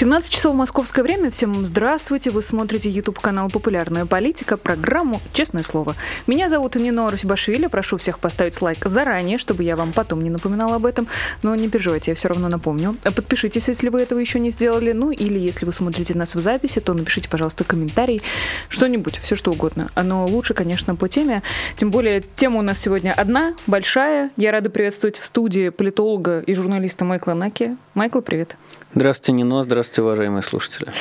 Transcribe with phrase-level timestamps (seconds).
[0.00, 1.30] 17 часов московское время.
[1.30, 2.30] Всем здравствуйте.
[2.30, 5.94] Вы смотрите YouTube-канал «Популярная политика», программу «Честное слово».
[6.26, 7.66] Меня зовут Нино Русибашвили.
[7.66, 11.06] Прошу всех поставить лайк заранее, чтобы я вам потом не напоминала об этом.
[11.42, 12.96] Но не переживайте, я все равно напомню.
[13.02, 14.92] Подпишитесь, если вы этого еще не сделали.
[14.92, 18.22] Ну или если вы смотрите нас в записи, то напишите, пожалуйста, комментарий.
[18.70, 19.90] Что-нибудь, все что угодно.
[20.02, 21.42] Но лучше, конечно, по теме.
[21.76, 24.30] Тем более, тема у нас сегодня одна, большая.
[24.38, 27.76] Я рада приветствовать в студии политолога и журналиста Майкла Наки.
[27.92, 28.56] Майкл, привет.
[28.94, 29.62] Здравствуйте, Нино.
[29.62, 30.92] Здравствуйте, уважаемые слушатели.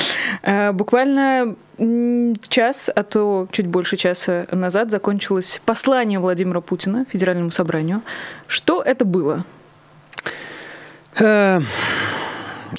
[0.44, 1.56] Э, буквально
[2.50, 8.02] час, а то чуть больше часа назад закончилось послание Владимира Путина Федеральному собранию.
[8.48, 9.46] Что это было?
[11.20, 11.62] Э,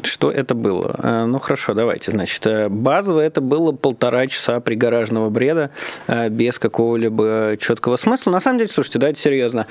[0.02, 0.94] что это было?
[0.98, 2.10] Э, ну хорошо, давайте.
[2.10, 5.70] Значит, базово это было полтора часа пригоражного бреда
[6.28, 8.30] без какого-либо четкого смысла.
[8.30, 9.66] На самом деле, слушайте, давайте серьезно.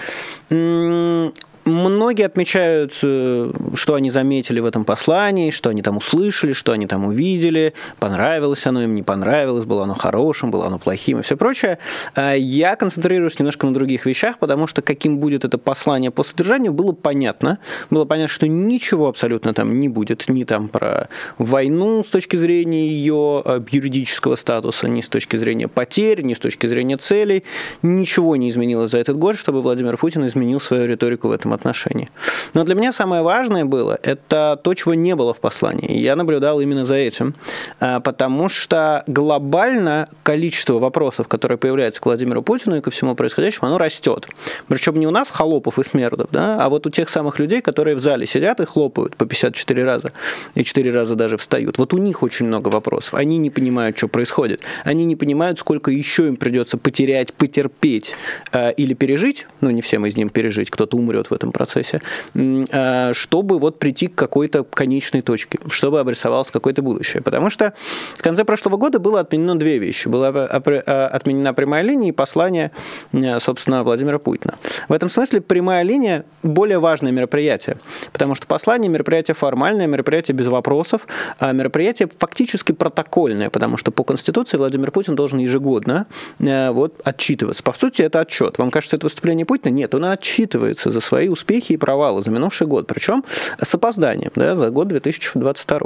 [1.70, 6.88] Многие отмечают, э, что они заметили в этом послании, что они там услышали, что они
[6.88, 11.38] там увидели, понравилось оно им, не понравилось, было оно хорошим, было оно плохим и все
[11.38, 11.78] прочее.
[12.16, 16.74] А я концентрируюсь немножко на других вещах, потому что каким будет это послание по содержанию,
[16.74, 17.60] было понятно.
[17.90, 22.88] Было понятно, что ничего абсолютно там не будет, ни там про войну с точки зрения
[22.88, 27.44] ее э, юридического статуса, ни с точки зрения потерь, ни с точки зрения целей.
[27.84, 32.10] Ничего не изменилось за этот год, чтобы Владимир Путин изменил свою риторику в этом отношении.
[32.54, 36.00] Но для меня самое важное было, это то, чего не было в послании.
[36.00, 37.36] Я наблюдал именно за этим,
[37.80, 43.68] а, потому что глобально количество вопросов, которые появляются к Владимиру Путину и ко всему происходящему,
[43.68, 44.28] оно растет.
[44.68, 47.96] Причем не у нас холопов и смердов, да, а вот у тех самых людей, которые
[47.96, 50.12] в зале сидят и хлопают по 54 раза,
[50.56, 51.78] и 4 раза даже встают.
[51.78, 53.14] Вот у них очень много вопросов.
[53.14, 54.62] Они не понимают, что происходит.
[54.84, 58.16] Они не понимают, сколько еще им придется потерять, потерпеть
[58.52, 62.02] э, или пережить, ну не всем из них пережить, кто-то умрет в этом этом процессе,
[62.36, 67.22] э, чтобы вот прийти к какой-то конечной точке, чтобы обрисовалось какое-то будущее.
[67.22, 67.74] Потому что
[68.16, 70.08] в конце прошлого года было отменено две вещи.
[70.08, 72.72] Была э, отменена прямая линия и послание,
[73.14, 74.56] э, собственно, Владимира Путина.
[74.88, 77.78] В этом смысле прямая линия более важное мероприятие,
[78.12, 81.08] потому что послание мероприятие формальное, мероприятие без вопросов,
[81.40, 86.06] а мероприятие фактически протокольное, потому что по Конституции Владимир Путин должен ежегодно
[86.40, 87.64] вот, отчитываться.
[87.64, 88.58] По сути, это отчет.
[88.58, 89.72] Вам кажется, это выступление Путина?
[89.72, 93.24] Нет, он отчитывается за свои успехи и провалы за минувший год, причем
[93.62, 95.80] с опозданием да, за год 2022.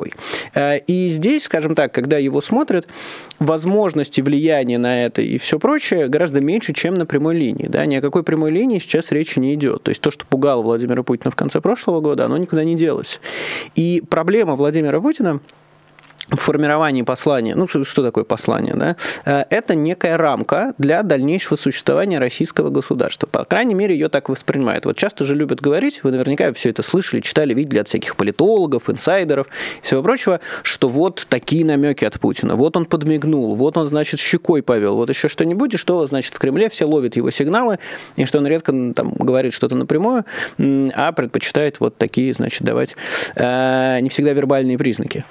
[0.55, 2.87] Э, и здесь, скажем так, когда его смотрят,
[3.39, 7.67] возможности влияния на это и все прочее гораздо меньше, чем на прямой линии.
[7.67, 7.85] Да?
[7.85, 9.83] Ни о какой прямой линии сейчас речи не идет.
[9.83, 13.19] То есть то, что пугало Владимира Путина в конце прошлого года, оно никуда не делось.
[13.75, 15.39] И проблема Владимира Путина
[16.29, 18.95] формировании послания, ну что, что такое послание, да,
[19.25, 23.27] э, это некая рамка для дальнейшего существования российского государства.
[23.27, 24.85] По крайней мере, ее так воспринимают.
[24.85, 28.89] Вот часто же любят говорить, вы наверняка все это слышали, читали, видели от всяких политологов,
[28.89, 29.47] инсайдеров
[29.81, 34.19] и всего прочего, что вот такие намеки от Путина, вот он подмигнул, вот он, значит,
[34.19, 37.79] щекой повел, вот еще что-нибудь, и что, значит, в Кремле все ловят его сигналы,
[38.15, 40.25] и что он редко там говорит что-то напрямую,
[40.57, 42.95] а предпочитает вот такие, значит, давать
[43.35, 45.25] э, не всегда вербальные признаки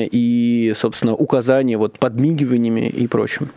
[0.00, 3.50] и, собственно, указания вот подмигиваниями и прочим.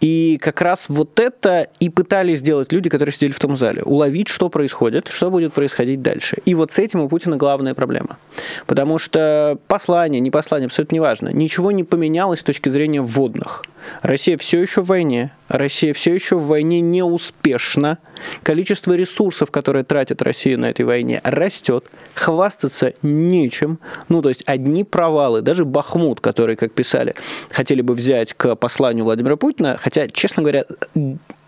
[0.00, 3.82] И как раз вот это и пытались сделать люди, которые сидели в том зале.
[3.82, 6.38] Уловить, что происходит, что будет происходить дальше.
[6.44, 8.18] И вот с этим у Путина главная проблема.
[8.66, 11.28] Потому что послание, не послание, абсолютно неважно.
[11.28, 13.64] Ничего не поменялось с точки зрения вводных.
[14.02, 15.32] Россия все еще в войне.
[15.48, 17.98] Россия все еще в войне неуспешна.
[18.42, 21.84] Количество ресурсов, которые тратит Россия на этой войне, растет.
[22.14, 23.78] Хвастаться нечем.
[24.08, 25.42] Ну, то есть одни провалы.
[25.42, 27.16] Даже Бахмут, который, как писали,
[27.50, 30.64] хотели бы взять к посланию Владимира Путина, хотя, честно говоря,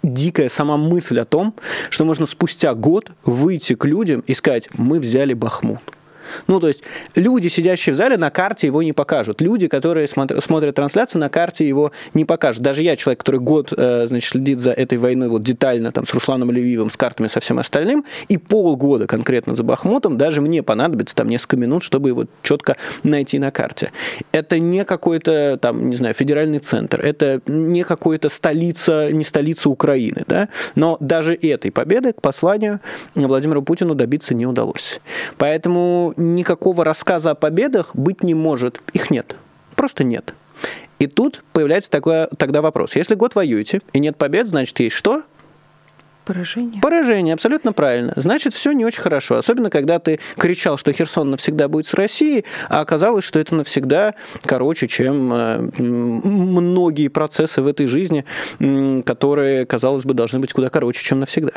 [0.03, 1.55] дикая сама мысль о том,
[1.91, 5.79] что можно спустя год выйти к людям и сказать, мы взяли Бахмут.
[6.47, 6.83] Ну, то есть
[7.15, 9.41] люди, сидящие в зале, на карте его не покажут.
[9.41, 12.63] Люди, которые смотрят трансляцию, на карте его не покажут.
[12.63, 16.15] Даже я, человек, который год, э, значит, следит за этой войной вот детально, там, с
[16.15, 21.15] Русланом Левиевым, с картами, со всем остальным, и полгода конкретно за Бахмутом, даже мне понадобится
[21.15, 23.93] там несколько минут, чтобы его четко найти на карте.
[24.33, 30.25] Это не какой-то, там, не знаю, федеральный центр, это не какой-то столица, не столица Украины,
[30.27, 32.81] да, но даже этой победы к посланию
[33.15, 35.01] Владимиру Путину добиться не удалось.
[35.39, 38.81] Поэтому никакого рассказа о победах быть не может.
[38.93, 39.37] Их нет.
[39.75, 40.35] Просто нет.
[40.99, 42.97] И тут появляется такой, тогда вопрос.
[42.97, 45.23] Если год воюете и нет побед, значит, есть что?
[46.27, 46.81] Поражение.
[46.83, 48.13] Поражение, абсолютно правильно.
[48.17, 49.37] Значит, все не очень хорошо.
[49.37, 54.15] Особенно, когда ты кричал, что Херсон навсегда будет с Россией, а оказалось, что это навсегда
[54.43, 58.25] короче, чем э, многие процессы в этой жизни,
[59.07, 61.53] которые, казалось бы, должны быть куда короче, чем навсегда.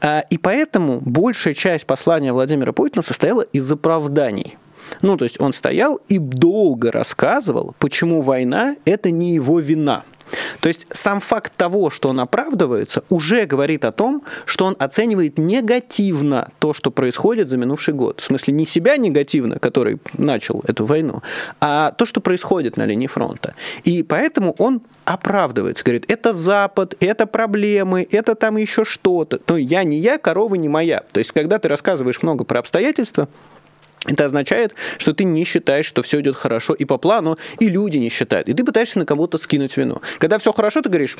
[0.00, 4.58] А, и поэтому большая часть послания Владимира Путина состояла из оправданий.
[5.02, 10.02] Ну, то есть он стоял и долго рассказывал, почему война– это не его вина–
[10.60, 15.38] то есть сам факт того, что он оправдывается, уже говорит о том, что он оценивает
[15.38, 18.20] негативно то, что происходит за минувший год.
[18.20, 21.22] В смысле не себя негативно, который начал эту войну,
[21.60, 23.54] а то, что происходит на линии фронта.
[23.84, 29.40] И поэтому он оправдывается, говорит, это Запад, это проблемы, это там еще что-то.
[29.48, 31.02] Но я не я, корова не моя.
[31.12, 33.28] То есть, когда ты рассказываешь много про обстоятельства,
[34.06, 37.98] это означает, что ты не считаешь, что все идет хорошо и по плану, и люди
[37.98, 38.48] не считают.
[38.48, 40.00] И ты пытаешься на кого-то скинуть вину.
[40.18, 41.18] Когда все хорошо, ты говоришь,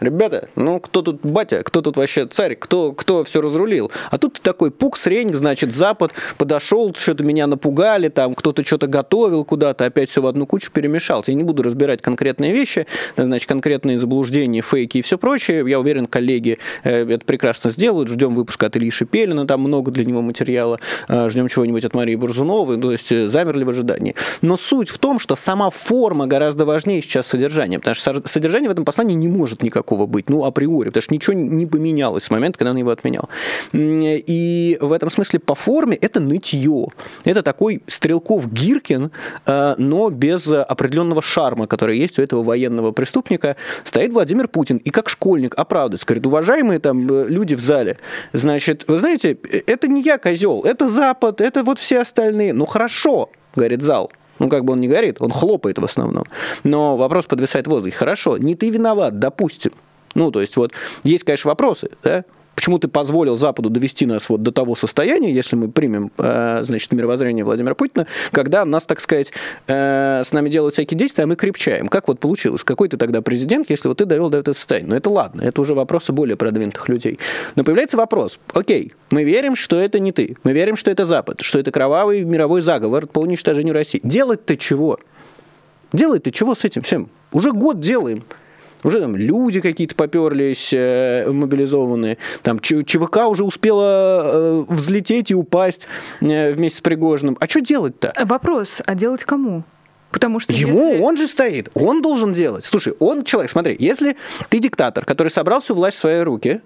[0.00, 3.90] Ребята, ну кто тут батя, кто тут вообще царь, кто, кто все разрулил?
[4.10, 9.44] А тут такой пук, срень, значит, Запад подошел, что-то меня напугали, там кто-то что-то готовил
[9.44, 11.32] куда-то, опять все в одну кучу перемешался.
[11.32, 12.86] Я не буду разбирать конкретные вещи,
[13.16, 15.64] значит, конкретные заблуждения, фейки и все прочее.
[15.68, 18.08] Я уверен, коллеги э, это прекрасно сделают.
[18.08, 20.78] Ждем выпуска от Ильи Шепелина, там много для него материала.
[21.08, 24.14] Э, ждем чего-нибудь от Марии Бурзуновой, то есть э, замерли в ожидании.
[24.42, 28.72] Но суть в том, что сама форма гораздо важнее сейчас содержания, потому что содержание в
[28.72, 32.30] этом послании не может никак такого быть, ну, априори, потому что ничего не поменялось с
[32.30, 33.28] момента, когда он его отменял.
[33.72, 36.88] И в этом смысле по форме это нытье.
[37.24, 39.10] Это такой Стрелков-Гиркин,
[39.46, 43.56] э, но без определенного шарма, который есть у этого военного преступника.
[43.84, 46.06] Стоит Владимир Путин и как школьник оправдывается.
[46.06, 47.96] Говорит, уважаемые там э, люди в зале,
[48.34, 52.52] значит, вы знаете, это не я козел, это Запад, это вот все остальные.
[52.52, 54.10] Ну, хорошо, говорит зал.
[54.38, 56.24] Ну, как бы он не говорит, он хлопает в основном.
[56.64, 57.96] Но вопрос подвисает в воздухе.
[57.96, 59.72] Хорошо, не ты виноват, допустим.
[60.14, 62.24] Ну, то есть вот есть, конечно, вопросы, да,
[62.58, 66.90] Почему ты позволил Западу довести нас вот до того состояния, если мы примем, э, значит,
[66.90, 69.30] мировоззрение Владимира Путина, когда нас, так сказать,
[69.68, 71.86] э, с нами делают всякие действия, а мы крепчаем.
[71.86, 72.64] Как вот получилось?
[72.64, 74.88] Какой ты тогда президент, если вот ты довел до этого состояния?
[74.88, 77.20] Ну, это ладно, это уже вопросы более продвинутых людей.
[77.54, 81.42] Но появляется вопрос, окей, мы верим, что это не ты, мы верим, что это Запад,
[81.42, 84.00] что это кровавый мировой заговор по уничтожению России.
[84.02, 84.98] Делать-то чего?
[85.92, 87.08] Делать-то чего с этим всем?
[87.30, 88.24] Уже год делаем.
[88.84, 92.18] Уже там люди какие-то поперлись э, мобилизованные.
[92.42, 95.86] Там ЧВК уже успела э, взлететь и упасть
[96.20, 97.36] э, вместе с Пригожиным.
[97.40, 98.14] А что делать-то?
[98.24, 99.64] Вопрос, а делать кому?
[100.10, 101.02] Потому что Ему если...
[101.02, 102.64] он же стоит, он должен делать.
[102.64, 104.16] Слушай, он человек, смотри, если
[104.48, 106.62] ты диктатор, который собрал всю власть в свои руки,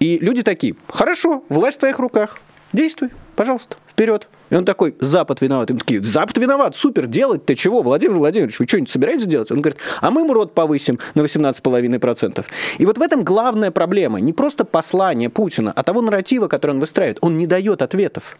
[0.00, 2.38] и люди такие, хорошо, власть в твоих руках,
[2.72, 4.28] действуй, пожалуйста, вперед.
[4.50, 5.70] И он такой, Запад виноват.
[5.70, 7.82] И мы такие, Запад виноват, супер, делать-то чего?
[7.82, 9.50] Владимир Владимирович, вы что-нибудь собираетесь делать?
[9.50, 12.44] Он говорит, а мы ему рот повысим на 18,5%.
[12.78, 14.20] И вот в этом главная проблема.
[14.20, 17.18] Не просто послание Путина, а того нарратива, который он выстраивает.
[17.22, 18.36] Он не дает ответов.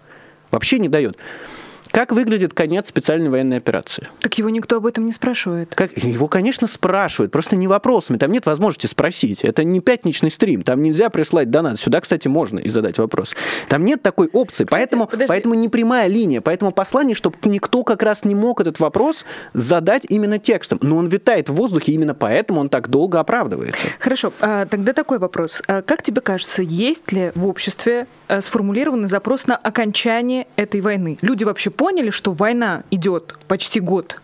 [0.51, 1.17] Вообще не дает.
[1.91, 4.09] Как выглядит конец специальной военной операции?
[4.21, 5.75] Так его никто об этом не спрашивает.
[5.75, 5.97] Как?
[5.97, 8.19] Его, конечно, спрашивают, просто не вопросами.
[8.19, 9.45] Там нет возможности спросить.
[9.45, 10.63] Это не пятничный стрим.
[10.63, 11.79] Там нельзя прислать донат.
[11.79, 13.35] Сюда, кстати, можно и задать вопрос.
[13.69, 14.65] Там нет такой опции.
[14.65, 16.41] Кстати, поэтому, поэтому не прямая линия.
[16.41, 19.25] Поэтому послание, чтобы никто как раз не мог этот вопрос
[19.55, 20.79] задать именно текстом.
[20.83, 23.87] Но он витает в воздухе, именно поэтому он так долго оправдывается.
[23.99, 24.33] Хорошо.
[24.41, 25.63] А, тогда такой вопрос.
[25.67, 31.19] А как тебе кажется, есть ли в обществе а, сформулированный запрос на окончание этой войны?
[31.23, 34.21] Люди вообще поняли, что война идет почти год?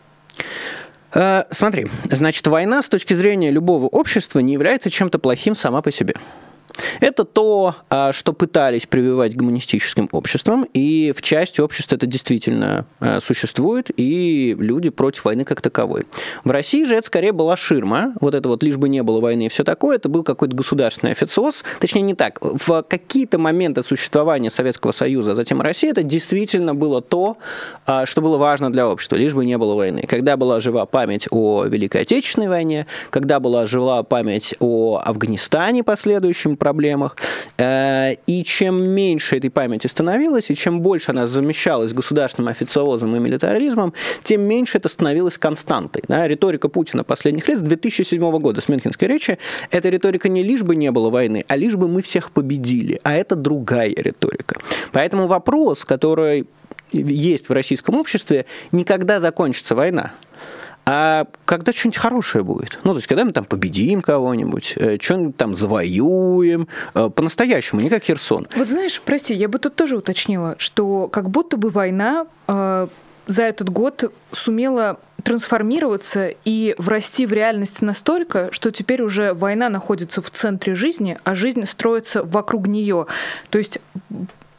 [1.15, 5.93] Э, смотри, значит, война с точки зрения любого общества не является чем-то плохим сама по
[5.93, 6.15] себе.
[7.01, 13.21] Это то, а, что пытались прививать гуманистическим обществом, и в части общества это действительно а,
[13.21, 16.07] существует, и люди против войны как таковой.
[16.45, 19.47] В России же это скорее была ширма, вот это вот лишь бы не было войны
[19.47, 24.51] и все такое, это был какой-то государственный официоз, точнее не так, в какие-то моменты существования
[24.51, 27.37] Советского Союза, а затем России, это действительно было то,
[27.87, 30.05] а, что было важно для общества, лишь бы не было войны.
[30.09, 36.57] Когда была жива память о Великой Отечественной войне, когда была жива память о Афганистане последующем,
[36.63, 37.17] проблемах.
[37.59, 43.19] Э, и чем меньше этой памяти становилось, и чем больше она замещалась государственным официозом и
[43.19, 43.93] милитаризмом,
[44.23, 46.05] тем меньше это становилось константой.
[46.07, 46.29] Да?
[46.29, 49.39] Риторика Путина последних лет с 2007 года, с Мюнхенской речи,
[49.73, 53.01] эта риторика не лишь бы не было войны, а лишь бы мы всех победили.
[53.03, 54.61] А это другая риторика.
[54.93, 56.47] Поэтому вопрос, который
[56.93, 60.13] есть в российском обществе, никогда закончится война
[60.85, 62.79] а когда что-нибудь хорошее будет.
[62.83, 67.89] Ну, то есть, когда мы там победим кого-нибудь, э, что-нибудь там завоюем, э, по-настоящему, не
[67.89, 68.49] как Херсон.
[68.57, 72.89] Вот знаешь, прости, я бы тут тоже уточнила, что как будто бы война э,
[73.27, 80.21] за этот год сумела трансформироваться и врасти в реальность настолько, что теперь уже война находится
[80.21, 83.07] в центре жизни, а жизнь строится вокруг нее.
[83.51, 83.79] То есть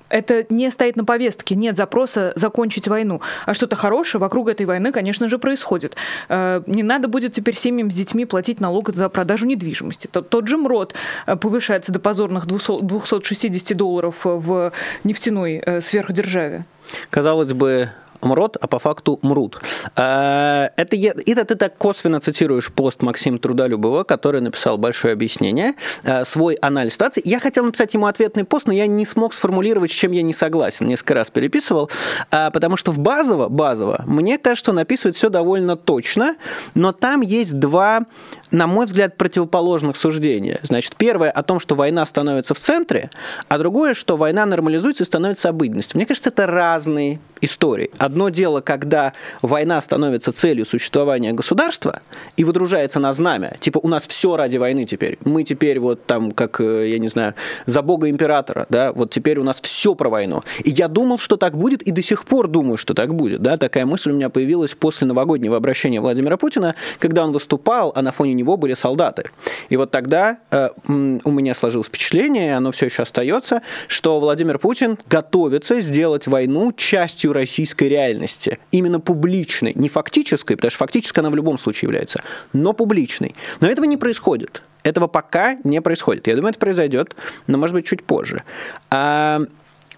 [0.10, 3.22] это не стоит на повестке, нет запроса закончить войну.
[3.46, 5.96] А что-то хорошее вокруг этой войны, конечно же, происходит.
[6.30, 10.08] Э, не надо будет теперь семьям с детьми платить налог за продажу недвижимости.
[10.08, 10.94] Тот, же МРОД
[11.26, 14.72] э, повышается до позорных 260 долларов в
[15.04, 16.66] нефтяной э, сверхдержаве.
[17.10, 17.90] Казалось бы,
[18.26, 19.62] мрот, а по факту мрут.
[19.96, 26.26] А, это, это ты так косвенно цитируешь пост Максима Трудолюбова, который написал большое объяснение, а,
[26.26, 27.22] свой анализ ситуации.
[27.26, 30.34] Я хотел написать ему ответный пост, но я не смог сформулировать, с чем я не
[30.34, 30.88] согласен.
[30.88, 31.90] Несколько раз переписывал,
[32.32, 36.36] а, потому что в базово, базово, мне кажется, он описывает все довольно точно,
[36.74, 38.06] но там есть два
[38.54, 40.60] на мой взгляд, противоположных суждения.
[40.62, 43.10] Значит, первое о том, что война становится в центре,
[43.50, 45.98] а другое, что война нормализуется и становится обыденностью.
[45.98, 47.90] Мне кажется, это разные истории.
[47.98, 52.02] Одно дело, когда война становится целью существования государства
[52.38, 53.58] и выдружается на знамя.
[53.60, 55.18] Типа, у нас все ради войны теперь.
[55.26, 57.34] Мы теперь вот там, как, э, я не знаю,
[57.66, 60.44] за бога императора, да, вот теперь у нас все про войну.
[60.64, 63.58] И я думал, что так будет, и до сих пор думаю, что так будет, да,
[63.58, 68.12] такая мысль у меня появилась после новогоднего обращения Владимира Путина, когда он выступал, а на
[68.12, 69.30] фоне него были солдаты.
[69.70, 74.60] И вот тогда э, у меня сложилось впечатление, и оно все еще остается, что Владимир
[74.60, 78.60] Путин готовится сделать войну частью российской реальности.
[78.72, 82.24] Именно публичной, не фактической, потому что фактически она в любом случае является,
[82.54, 83.36] но публичной.
[83.60, 84.62] Но этого не происходит.
[84.84, 86.28] Этого пока не происходит.
[86.28, 87.16] Я думаю, это произойдет,
[87.48, 88.44] но, может быть, чуть позже.
[88.90, 89.42] А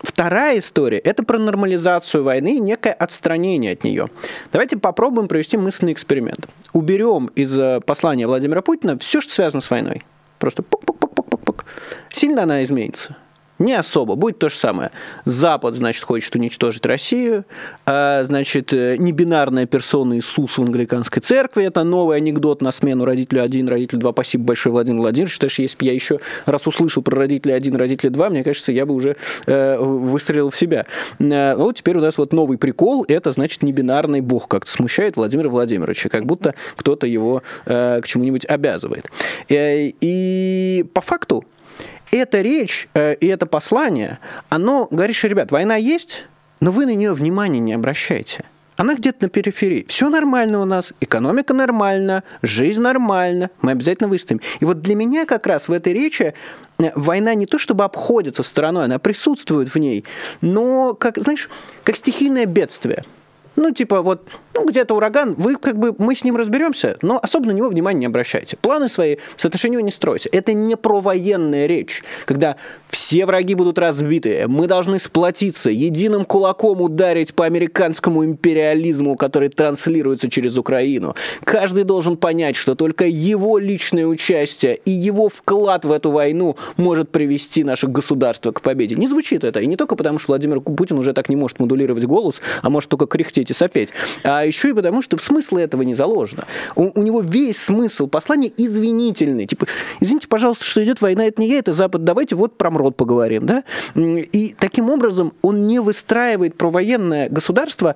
[0.02, 4.10] Вторая история– это про нормализацию войны и некое отстранение от нее.
[4.52, 6.48] Давайте попробуем провести мысленный эксперимент.
[6.74, 10.04] Уберем из э, послания Владимира Путина все, что связано с войной.
[10.40, 11.66] Просто пук-пук-пук-пук-пук.
[12.10, 13.18] Сильно она изменится?
[13.58, 14.92] Не особо, будет то же самое.
[15.24, 17.46] Запад, значит, хочет уничтожить Россию,
[17.86, 23.44] а, значит, э, небинарная персона Иисус в англиканской церкви, это новый анекдот на смену родителю
[23.44, 24.12] один, родителю два.
[24.12, 25.34] Спасибо большое, Владимир Владимирович.
[25.34, 28.86] Считаешь, если бы я еще раз услышал про родителя один, родителя два, мне кажется, я
[28.86, 30.86] бы уже э, выстрелил в себя.
[31.20, 35.50] Э, ну, теперь у нас вот новый прикол, это, значит, небинарный бог как-то смущает Владимира
[35.50, 39.10] Владимировича, как будто кто-то его к чему-нибудь обязывает.
[39.50, 41.46] И по факту
[42.12, 44.20] эта речь э, и это послание,
[44.50, 46.26] оно говорит, что, ребят, война есть,
[46.60, 48.46] но вы на нее внимания не обращайте.
[48.78, 49.86] Она где-то на периферии.
[49.88, 54.42] Все нормально у нас, экономика нормальна, жизнь нормальна, мы обязательно выстоим.
[54.60, 56.34] И вот для меня как раз в этой речи
[56.80, 60.04] э, война не то чтобы обходится стороной, она присутствует в ней,
[60.42, 61.50] но, как, знаешь,
[61.84, 63.04] как стихийное бедствие–
[63.56, 67.48] ну, типа, вот, ну, где-то ураган, вы как бы, мы с ним разберемся, но особо
[67.48, 68.58] на него внимания не обращайте.
[68.58, 70.30] Планы свои с отношением не стройте.
[70.30, 72.56] Это не про военная речь, когда
[72.90, 80.30] все враги будут разбиты, мы должны сплотиться, единым кулаком ударить по американскому империализму, который транслируется
[80.30, 81.16] через Украину.
[81.44, 87.12] Каждый должен понять, что только его личное участие и его вклад в эту войну может
[87.12, 88.96] привести наше государство к победе.
[88.96, 92.06] Не звучит это, и не только потому, что Владимир Путин уже так не может модулировать
[92.06, 93.90] голос, а может только кряхтеть и сопеть,
[94.24, 96.46] а еще и потому, что в смысле этого не заложено.
[96.76, 99.46] У, у него весь смысл послания извинительный.
[99.46, 99.68] Типа,
[100.00, 103.46] извините, пожалуйста, что идет война, это не я, это Запад, давайте вот про МРОД поговорим.
[103.46, 103.64] Да?
[103.96, 107.96] И таким образом он не выстраивает провоенное государство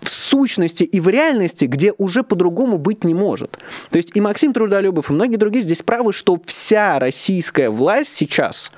[0.00, 3.58] в сущности и в реальности, где уже по-другому быть не может.
[3.90, 8.70] То есть и Максим Трудолюбов, и многие другие здесь правы, что вся российская власть сейчас–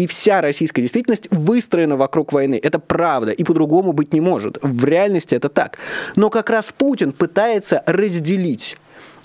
[0.00, 2.58] и вся российская действительность выстроена вокруг войны.
[2.62, 4.56] Это правда, и по-другому быть не может.
[4.62, 5.76] В реальности это так.
[6.16, 8.78] Но как раз Путин пытается разделить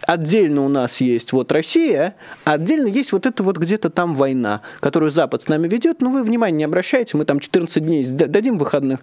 [0.08, 4.62] Отдельно у нас есть вот Россия, а отдельно есть вот это вот где-то там война,
[4.80, 6.02] которую Запад с нами ведет.
[6.02, 9.00] Ну, вы внимания не обращаете, мы там 14 дней дадим выходных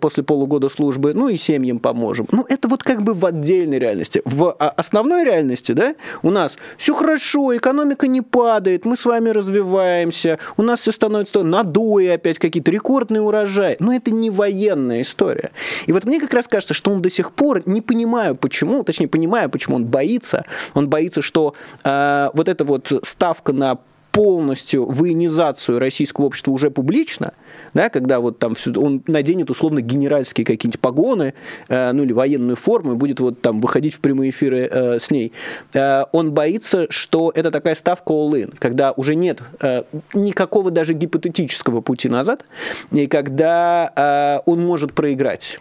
[0.00, 2.26] после полугода службы, ну и семьям поможем.
[2.30, 4.22] Ну, это вот как бы в отдельной реальности.
[4.24, 9.30] В а, основной реальности, да, у нас все хорошо, экономика не падает, мы с вами
[9.30, 13.76] развиваемся, у нас все становится надои опять какие-то, рекордные урожаи.
[13.78, 15.50] Но это не военная история.
[15.86, 19.08] И вот мне как раз кажется, что он до сих пор, не понимаю почему, точнее,
[19.08, 20.44] понимаю, почему он боится боится.
[20.74, 23.78] Он боится, что э, вот эта вот ставка на
[24.10, 27.34] полностью военизацию российского общества уже публично,
[27.74, 31.34] да, когда вот там он наденет условно генеральские какие-нибудь погоны,
[31.68, 35.10] э, ну или военную форму, и будет вот там выходить в прямые эфиры э, с
[35.10, 35.32] ней,
[35.74, 39.82] э, он боится, что это такая ставка all-in, когда уже нет э,
[40.14, 42.44] никакого даже гипотетического пути назад,
[42.90, 45.60] и когда э, он может проиграть.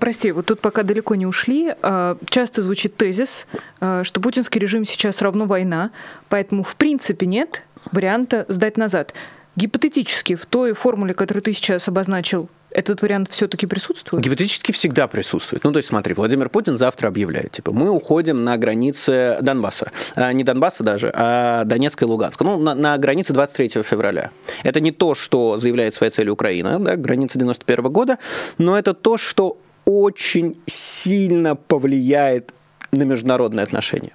[0.00, 3.46] Прости, вот тут пока далеко не ушли, а, часто звучит тезис,
[3.80, 5.90] а, что путинский режим сейчас равно война,
[6.28, 7.62] поэтому в принципе нет
[7.92, 9.14] варианта сдать назад.
[9.56, 14.22] Гипотетически в той формуле, которую ты сейчас обозначил, этот вариант все-таки присутствует?
[14.24, 15.62] Гипотетически всегда присутствует.
[15.62, 19.92] Ну, то есть, смотри, Владимир Путин завтра объявляет, типа, мы уходим на границы Донбасса.
[20.16, 22.42] А, не Донбасса даже, а Донецка и Луганска.
[22.42, 24.32] Ну, на, на границе 23 февраля.
[24.64, 28.18] Это не то, что заявляет своей целью Украина, да, граница 91 года,
[28.58, 32.52] но это то, что очень сильно повлияет
[32.92, 34.12] на международные отношения.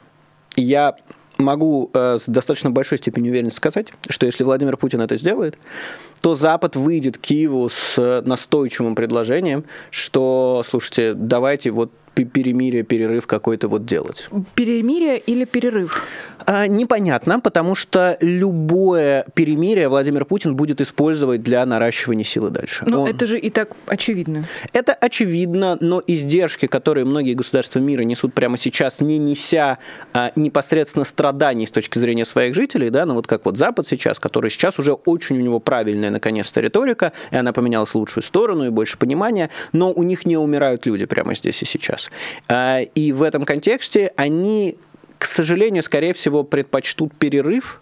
[0.56, 0.96] Я
[1.38, 5.58] могу э, с достаточно большой степенью уверенности сказать, что если Владимир Путин это сделает,
[6.22, 13.68] то Запад выйдет к Киеву с настойчивым предложением, что, слушайте, давайте вот перемирие, перерыв какой-то
[13.68, 14.30] вот делать.
[14.56, 16.04] Перемирие или перерыв?
[16.46, 22.86] А, непонятно, потому что любое перемирие Владимир Путин будет использовать для наращивания силы дальше.
[22.88, 23.10] Но Он...
[23.10, 24.46] это же и так очевидно.
[24.74, 29.80] Это очевидно, но издержки, которые многие государства мира несут прямо сейчас, не неся
[30.14, 34.20] а, непосредственно страданий с точки зрения своих жителей, да, ну вот как вот Запад сейчас,
[34.20, 38.66] который сейчас уже очень у него правильная наконец-то риторика, и она поменялась в лучшую сторону
[38.66, 41.99] и больше понимания, но у них не умирают люди прямо здесь и сейчас.
[42.48, 44.78] А, и в этом контексте они
[45.20, 47.82] к сожалению, скорее всего, предпочтут перерыв,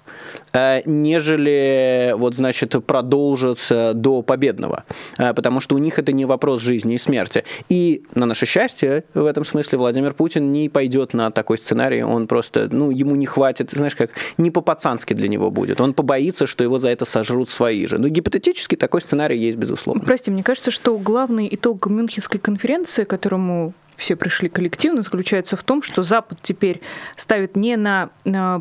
[0.53, 4.85] э, нежели вот, значит, продолжат до победного.
[5.19, 7.43] Э, потому что у них это не вопрос жизни и смерти.
[7.69, 12.01] И на наше счастье, в этом смысле, Владимир Путин не пойдет на такой сценарий.
[12.03, 14.09] Он просто, ну, ему не хватит, знаешь, как,
[14.39, 15.79] не по-пацански для него будет.
[15.79, 17.99] Он побоится, что его за это сожрут свои же.
[17.99, 20.03] Но гипотетически такой сценарий есть, безусловно.
[20.03, 25.81] Прости, мне кажется, что главный итог Мюнхенской конференции, которому все пришли коллективно, заключается в том,
[25.81, 26.81] что Запад теперь
[27.15, 28.09] ставит не на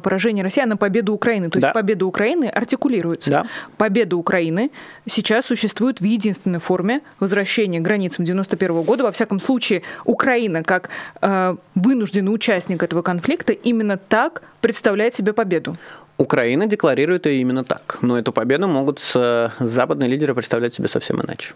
[0.03, 1.51] поражение России, а на победу Украины.
[1.51, 1.69] То да.
[1.69, 3.31] есть победа Украины артикулируется.
[3.31, 3.47] Да.
[3.77, 4.71] Победа Украины
[5.09, 9.05] сейчас существует в единственной форме возвращения к границам 91 года.
[9.05, 10.89] Во всяком случае, Украина как
[11.21, 15.77] э, вынужденный участник этого конфликта именно так представляет себе победу.
[16.19, 21.53] Украина декларирует ее именно так, но эту победу могут западные лидеры представлять себе совсем иначе.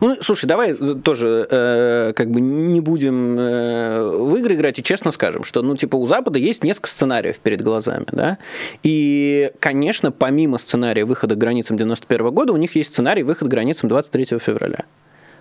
[0.00, 5.10] Ну, слушай, давай тоже э, как бы не будем э, в игры играть и честно
[5.12, 8.38] скажем, что, ну, типа, у Запада есть несколько сценариев перед глазами, да,
[8.82, 13.52] и, конечно, помимо сценария выхода к границам 91 года, у них есть сценарий выхода к
[13.52, 14.84] границам 23 февраля.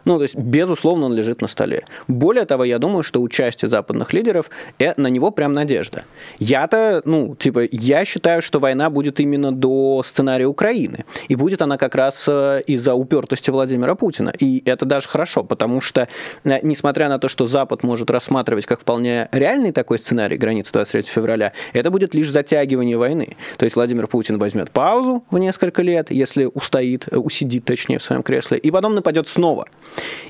[0.05, 1.83] Ну, то есть, безусловно, он лежит на столе.
[2.07, 6.03] Более того, я думаю, что участие западных лидеров, э, на него прям надежда.
[6.39, 11.05] Я-то, ну, типа, я считаю, что война будет именно до сценария Украины.
[11.27, 14.31] И будет она как раз э, из-за упертости Владимира Путина.
[14.39, 16.07] И это даже хорошо, потому что,
[16.43, 21.01] э, несмотря на то, что Запад может рассматривать как вполне реальный такой сценарий границы 23
[21.03, 23.37] февраля, это будет лишь затягивание войны.
[23.57, 28.21] То есть Владимир Путин возьмет паузу в несколько лет, если устоит, усидит, точнее, в своем
[28.21, 29.67] кресле, и потом нападет снова.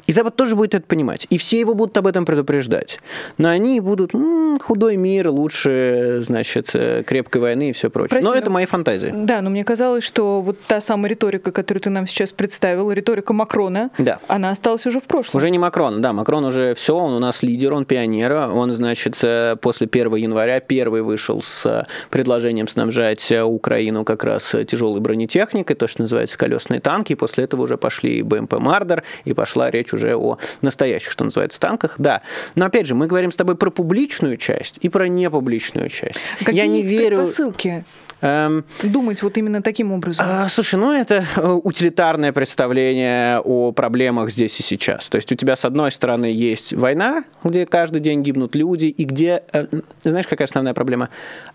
[0.07, 1.27] И Запад тоже будет это понимать.
[1.29, 2.99] И все его будут об этом предупреждать.
[3.37, 8.09] Но они будут, м-м, худой мир, лучше, значит, э, крепкой войны и все прочее.
[8.09, 9.11] Прости, но это мои фантазии.
[9.15, 13.33] Да, но мне казалось, что вот та самая риторика, которую ты нам сейчас представил, риторика
[13.33, 14.19] Макрона, да.
[14.27, 15.37] она осталась уже в прошлом.
[15.37, 19.17] Уже не Макрон, да, Макрон уже все, он у нас лидер, он пионер, он, значит,
[19.23, 25.75] э, после 1 января первый вышел с э, предложением снабжать Украину как раз тяжелой бронетехникой,
[25.75, 29.71] то, что называется колесные танки, и после этого уже пошли БМП «Мардер», и пошла шла
[29.71, 32.21] речь уже о настоящих, что называется, танках, да.
[32.55, 36.19] Но опять же, мы говорим с тобой про публичную часть и про непубличную часть.
[36.39, 37.19] Какие Я не верю.
[37.19, 37.85] Предпосылки?
[38.19, 40.25] Эм, Думать вот именно таким образом.
[40.27, 45.09] А, слушай, ну это э, утилитарное представление о проблемах здесь и сейчас.
[45.09, 49.05] То есть у тебя с одной стороны есть война, где каждый день гибнут люди, и
[49.05, 49.67] где, э,
[50.03, 51.09] знаешь, какая основная проблема?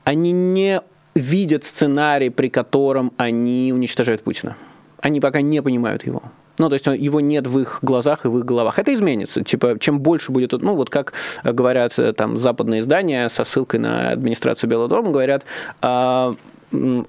[0.04, 0.80] Они не
[1.14, 4.56] видят сценарий, при котором они уничтожают Путина.
[5.02, 6.22] Они пока не понимают его.
[6.60, 8.78] Ну, то есть его нет в их глазах и в их головах.
[8.78, 9.42] Это изменится.
[9.42, 14.10] Типа, чем больше будет, ну, вот как говорят э, там западные издания со ссылкой на
[14.10, 15.44] администрацию Белого дома, говорят,
[15.80, 16.34] а,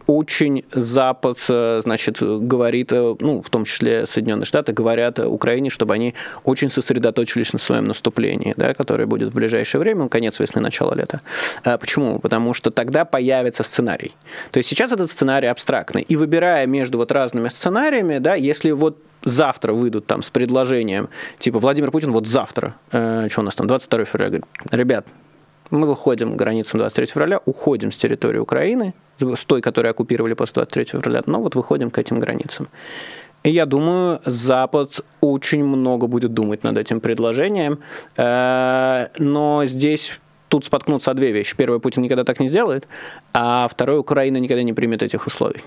[0.08, 5.94] очень Запад, э, значит, говорит, э, ну, в том числе Соединенные Штаты, говорят Украине, чтобы
[5.94, 10.96] они очень сосредоточились на своем наступлении, да, которое будет в ближайшее время, конец весны, начало
[10.96, 11.22] лета.
[11.64, 12.20] А почему?
[12.20, 14.14] Потому что тогда появится сценарий.
[14.52, 16.02] То есть сейчас этот сценарий абстрактный.
[16.02, 21.60] И выбирая между вот разными сценариями, да, если вот завтра выйдут там с предложением, типа
[21.60, 25.06] Владимир Путин вот завтра, э, что у нас там, 22 февраля, говорит, ребят,
[25.72, 30.54] мы выходим к границам 23 февраля, уходим с территории Украины, с той, которую оккупировали после
[30.54, 32.68] 23 февраля, но вот выходим к этим границам.
[33.44, 37.80] И я думаю, Запад очень много будет думать над этим предложением,
[38.18, 41.56] э, но здесь тут споткнуться о две вещи.
[41.56, 42.88] Первое, Путин никогда так не сделает,
[43.34, 45.62] а второе, Украина никогда не примет этих условий.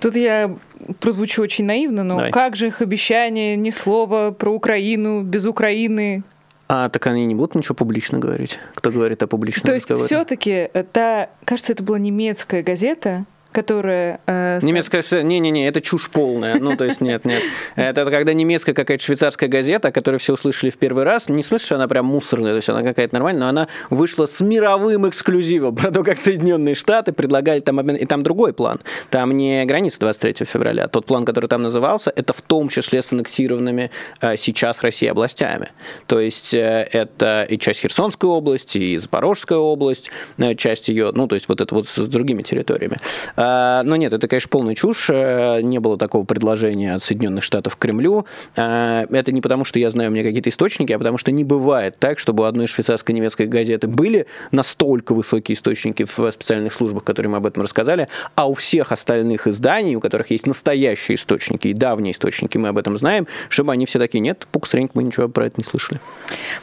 [0.00, 0.56] Тут я
[0.98, 2.32] прозвучу очень наивно, но Давай.
[2.32, 6.22] как же их обещание, ни слова про Украину без Украины?
[6.72, 8.60] А так они не будут ничего публично говорить?
[8.76, 14.20] Кто говорит о публичном То есть все-таки, это, кажется, это была немецкая газета, которая...
[14.26, 15.02] Э, немецкая...
[15.22, 16.58] Не-не-не, это чушь полная.
[16.58, 17.42] Ну, то есть, нет, нет.
[17.76, 21.50] Это когда немецкая какая-то швейцарская газета, о которой все услышали в первый раз, не в
[21.58, 25.74] что она прям мусорная, то есть она какая-то нормальная, но она вышла с мировым эксклюзивом
[25.74, 27.96] про то, как Соединенные Штаты предлагали там обмен...
[27.96, 28.78] И там другой план.
[29.10, 30.88] Там не граница 23 февраля.
[30.88, 35.70] Тот план, который там назывался, это в том числе с аннексированными э, сейчас России областями.
[36.06, 41.26] То есть э, это и часть Херсонской области, и Запорожская область, э, часть ее, ну,
[41.26, 42.96] то есть вот это вот с другими территориями.
[43.42, 45.08] А, но нет, это, конечно, полная чушь.
[45.08, 48.26] Э, не было такого предложения от Соединенных Штатов к Кремлю.
[48.54, 51.42] А, это не потому, что я знаю у меня какие-то источники, а потому что не
[51.42, 57.02] бывает так, чтобы у одной швейцарской немецкой газеты были настолько высокие источники в специальных службах,
[57.02, 61.68] которые мы об этом рассказали, а у всех остальных изданий, у которых есть настоящие источники
[61.68, 65.28] и давние источники, мы об этом знаем, чтобы они все такие, нет, пуксреньк, мы ничего
[65.28, 65.98] про это не слышали.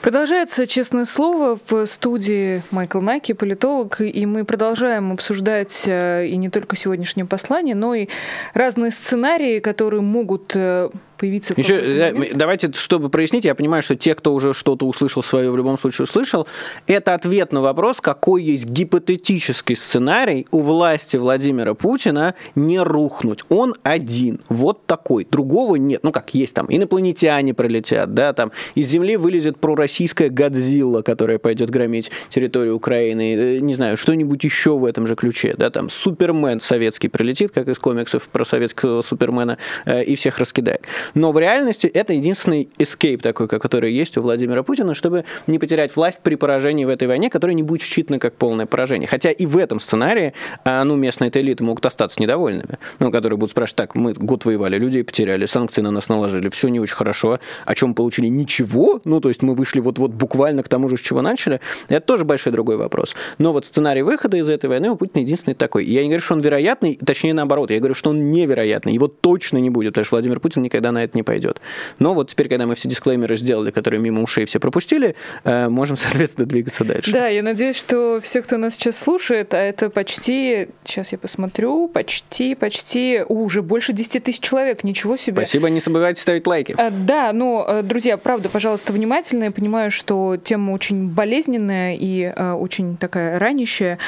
[0.04, 6.50] Продолжается «Честное слово» в студии Майкл Наки, политолог, и мы продолжаем обсуждать э, и не
[6.50, 8.08] только только сегодняшнее послание, но и
[8.54, 11.54] разные сценарии, которые могут э, появиться.
[11.56, 15.56] Еще э, давайте, чтобы прояснить, я понимаю, что те, кто уже что-то услышал свое, в
[15.56, 16.46] любом случае услышал,
[16.86, 23.46] это ответ на вопрос, какой есть гипотетический сценарий у власти Владимира Путина не рухнуть.
[23.48, 26.04] Он один, вот такой, другого нет.
[26.04, 31.70] Ну как есть там, инопланетяне пролетят, да, там из Земли вылезет пророссийская Годзилла, которая пойдет
[31.70, 36.57] громить территорию Украины, э, не знаю, что-нибудь еще в этом же ключе, да, там Супермен
[36.58, 40.82] Супермен советский прилетит, как из комиксов про советского Супермена, э, и всех раскидает.
[41.16, 45.96] Но в реальности это единственный escape такой, который есть у Владимира Путина, чтобы не потерять
[45.96, 49.08] власть при поражении в этой войне, которая не будет считана как полное поражение.
[49.08, 52.78] Хотя и в этом сценарии, а, ну, местные элиты могут остаться недовольными.
[53.00, 56.68] Ну, которые будут спрашивать, так, мы год воевали, людей потеряли, санкции на нас наложили, все
[56.70, 60.70] не очень хорошо, о чем получили ничего, ну, то есть мы вышли вот-вот буквально к
[60.70, 63.16] тому же, с чего начали, это тоже большой другой вопрос.
[63.38, 65.86] Но вот сценарий выхода из этой войны у Путина единственный такой.
[65.86, 69.58] Я не говорю, что он вероятный, точнее наоборот, я говорю, что он невероятный, его точно
[69.58, 71.60] не будет, потому что Владимир Путин никогда на это не пойдет.
[72.00, 75.98] Но вот теперь, когда мы все дисклеймеры сделали, которые мимо ушей все пропустили, э, можем,
[75.98, 77.12] соответственно, двигаться дальше.
[77.12, 81.90] Да, я надеюсь, что все, кто нас сейчас слушает, а это почти, сейчас я посмотрю,
[81.90, 85.46] почти, почти, уже больше 10 тысяч человек, ничего себе.
[85.46, 86.76] Спасибо, не забывайте ставить лайки.
[86.78, 92.28] А, да, но, э, друзья, правда, пожалуйста, внимательно, я понимаю, что тема очень болезненная и
[92.38, 94.00] очень такая ранящая.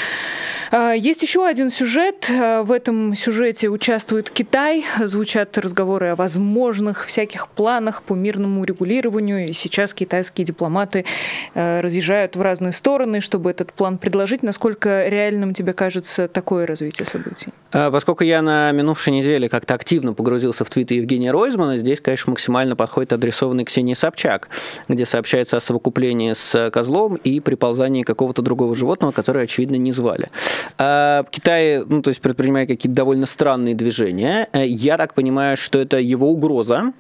[0.71, 4.85] Есть еще один сюжет, в этом сюжете участвует Китай.
[5.03, 9.49] Звучат разговоры о возможных всяких планах по мирному регулированию.
[9.49, 11.05] И сейчас китайские дипломаты
[11.53, 14.43] э, разъезжают в разные стороны, чтобы этот план предложить.
[14.43, 17.49] Насколько реальным тебе кажется такое развитие событий?
[17.71, 22.31] А, поскольку я на минувшей неделе как-то активно погрузился в твиты Евгения Ройзмана, здесь, конечно,
[22.31, 24.49] максимально подходит адресованный Ксении Собчак,
[24.87, 30.29] где сообщается о совокуплении с козлом и приползании какого-то другого животного, которое, очевидно, не звали.
[30.77, 34.49] Китай, ну, то есть предпринимая какие-то довольно странные движения.
[34.53, 36.93] Э, я так понимаю, что это его угроза.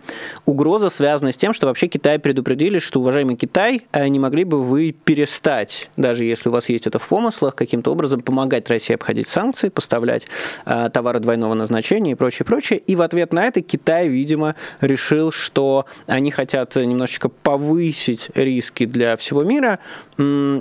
[0.45, 4.61] Угроза связана с тем, что вообще Китай предупредили, что, уважаемый Китай, э, не могли бы
[4.63, 9.27] вы перестать, даже если у вас есть это в помыслах, каким-то образом помогать России обходить
[9.27, 10.27] санкции, поставлять
[10.65, 12.79] э, товары двойного назначения и прочее, прочее.
[12.79, 19.17] И в ответ на это Китай, видимо, решил, что они хотят немножечко повысить риски для
[19.17, 19.79] всего мира,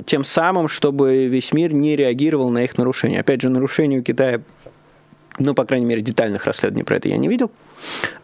[0.06, 3.20] тем самым, чтобы весь мир не реагировал на их нарушения.
[3.20, 4.40] Опять же, нарушения у Китая
[5.38, 7.50] ну, по крайней мере, детальных расследований про это я не видел.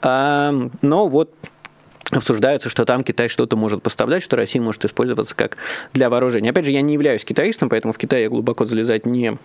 [0.02, 1.32] А, но вот
[2.10, 5.56] обсуждается, что там Китай что-то может поставлять, что Россия может использоваться как
[5.92, 6.50] для вооружения.
[6.50, 9.36] Опять же, я не являюсь китаистом, поэтому в Китай я глубоко залезать не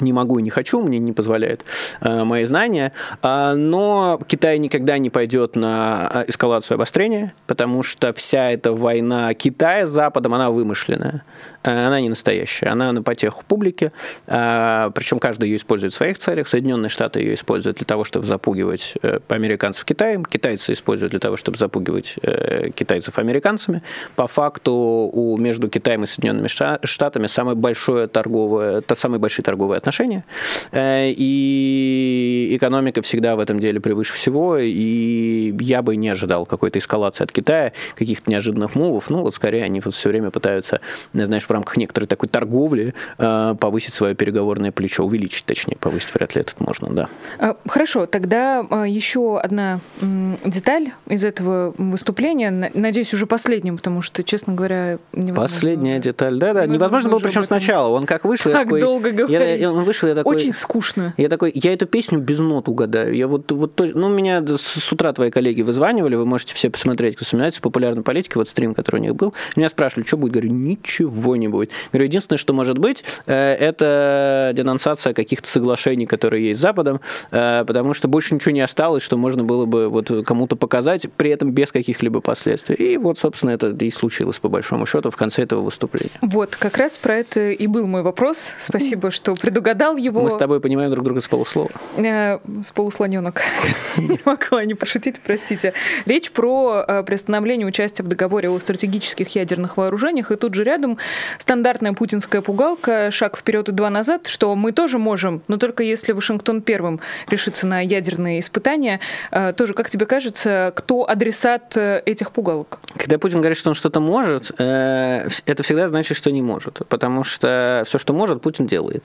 [0.00, 1.64] не могу и не хочу, мне не позволяет
[2.00, 2.92] э, мои знания.
[3.22, 9.34] Э, но Китай никогда не пойдет на э, эскалацию обострения, потому что вся эта война
[9.34, 11.24] Китая с Западом, она вымышленная.
[11.62, 12.68] Э, она не настоящая.
[12.68, 13.92] Она на потеху публики.
[14.26, 16.48] Э, причем каждый ее использует в своих целях.
[16.48, 20.24] Соединенные Штаты ее используют для того, чтобы запугивать э, американцев Китаем.
[20.24, 23.82] Китайцы используют для того, чтобы запугивать э, китайцев американцами.
[24.16, 29.87] По факту у, между Китаем и Соединенными Штатами самое большое торговое, самые большие торговые отношения
[29.88, 30.24] отношения.
[30.72, 34.58] Э, и экономика всегда в этом деле превыше всего.
[34.58, 39.10] И я бы не ожидал какой-то эскалации от Китая, каких-то неожиданных мувов.
[39.10, 40.80] Ну, вот скорее они вот все время пытаются,
[41.12, 46.34] знаешь, в рамках некоторой такой торговли э, повысить свое переговорное плечо, увеличить, точнее, повысить вряд
[46.34, 47.08] ли этот можно, да.
[47.38, 54.54] А, хорошо, тогда еще одна деталь из этого выступления, надеюсь, уже последним, потому что, честно
[54.54, 56.02] говоря, невозможно Последняя уже...
[56.02, 59.60] деталь, да-да, невозможно, невозможно было, причем сначала, он как вышел, как такой, долго говорить.
[59.60, 60.36] Я, он вышел, я такой...
[60.36, 61.14] Очень скучно.
[61.16, 63.14] Я такой, я эту песню без нот угадаю.
[63.14, 63.96] Я вот, вот тоже...
[63.96, 68.36] Ну, меня с утра твои коллеги вызванивали, вы можете все посмотреть, кто вспоминается популярной политики,
[68.36, 69.34] вот стрим, который у них был.
[69.56, 70.32] Меня спрашивали, что будет?
[70.32, 71.70] Говорю, ничего не будет.
[71.92, 77.64] Говорю, единственное, что может быть, э, это денонсация каких-то соглашений, которые есть с Западом, э,
[77.66, 81.52] потому что больше ничего не осталось, что можно было бы вот кому-то показать, при этом
[81.52, 82.76] без каких-либо последствий.
[82.76, 86.12] И вот, собственно, это и случилось, по большому счету, в конце этого выступления.
[86.20, 88.52] Вот, как раз про это и был мой вопрос.
[88.60, 89.34] Спасибо, что
[89.68, 90.22] предугадал его.
[90.22, 91.70] Мы с тобой понимаем друг друга с полуслова.
[91.96, 93.42] Э, с полуслоненок.
[93.96, 95.74] Не могла не пошутить, простите.
[96.06, 100.98] Речь про э, приостановление участия в договоре о стратегических ядерных вооружениях, и тут же рядом
[101.38, 106.12] стандартная путинская пугалка, шаг вперед и два назад, что мы тоже можем, но только если
[106.12, 109.00] Вашингтон первым решится на ядерные испытания.
[109.30, 112.78] Э, тоже, как тебе кажется, кто адресат этих пугалок?
[112.96, 117.82] Когда Путин говорит, что он что-то может, это всегда значит, что не может, потому что
[117.86, 119.04] все, что может, Путин делает.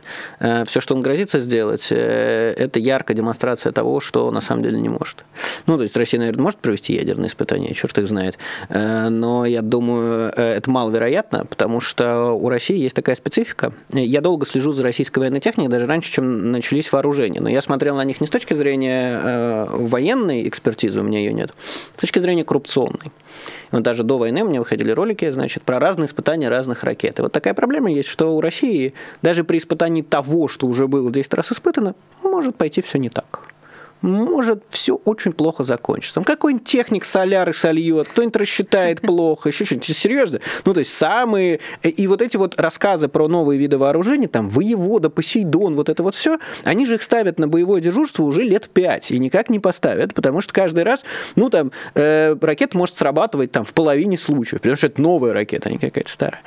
[0.66, 5.26] Все, что он грозится сделать, это яркая демонстрация того, что на самом деле не может.
[5.66, 8.38] Ну, то есть Россия, наверное, может провести ядерные испытания, черт их знает.
[8.70, 13.74] Э, но я думаю, э, это маловероятно, потому что у России есть такая специфика.
[13.90, 17.42] Я долго слежу за российской военной техникой, даже раньше, чем начались вооружения.
[17.42, 21.34] Но я смотрел на них не с точки зрения э, военной экспертизы, у меня ее
[21.34, 21.54] нет,
[21.96, 23.12] с точки зрения коррупционной.
[23.72, 27.20] Вот даже до войны у меня выходили ролики, значит, про разные испытания разных ракет.
[27.20, 31.12] И вот такая проблема есть, что у России даже при испытании того, что уже было
[31.12, 33.53] 10 раз испытано, может пойти все не так
[34.04, 36.16] может все очень плохо закончиться.
[36.16, 39.98] Там какой-нибудь техник соляры сольет, кто-нибудь рассчитает плохо, еще что-нибудь.
[39.98, 40.40] Серьезно?
[40.66, 41.60] Ну, то есть самые...
[41.82, 46.04] Э, и вот эти вот рассказы про новые виды вооружений, там, воевода, Посейдон, вот это
[46.04, 49.60] вот все, они же их ставят на боевое дежурство уже лет пять и никак не
[49.60, 51.04] поставят, потому что каждый раз,
[51.36, 55.70] ну, там, э, ракета может срабатывать там в половине случаев, потому что это новая ракета,
[55.70, 56.42] а не какая-то старая.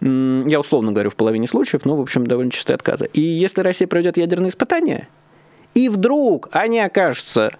[0.00, 3.08] Я условно говорю в половине случаев, но, в общем, довольно частые отказы.
[3.14, 5.08] И если Россия проведет ядерные испытания,
[5.74, 7.52] и вдруг они окажутся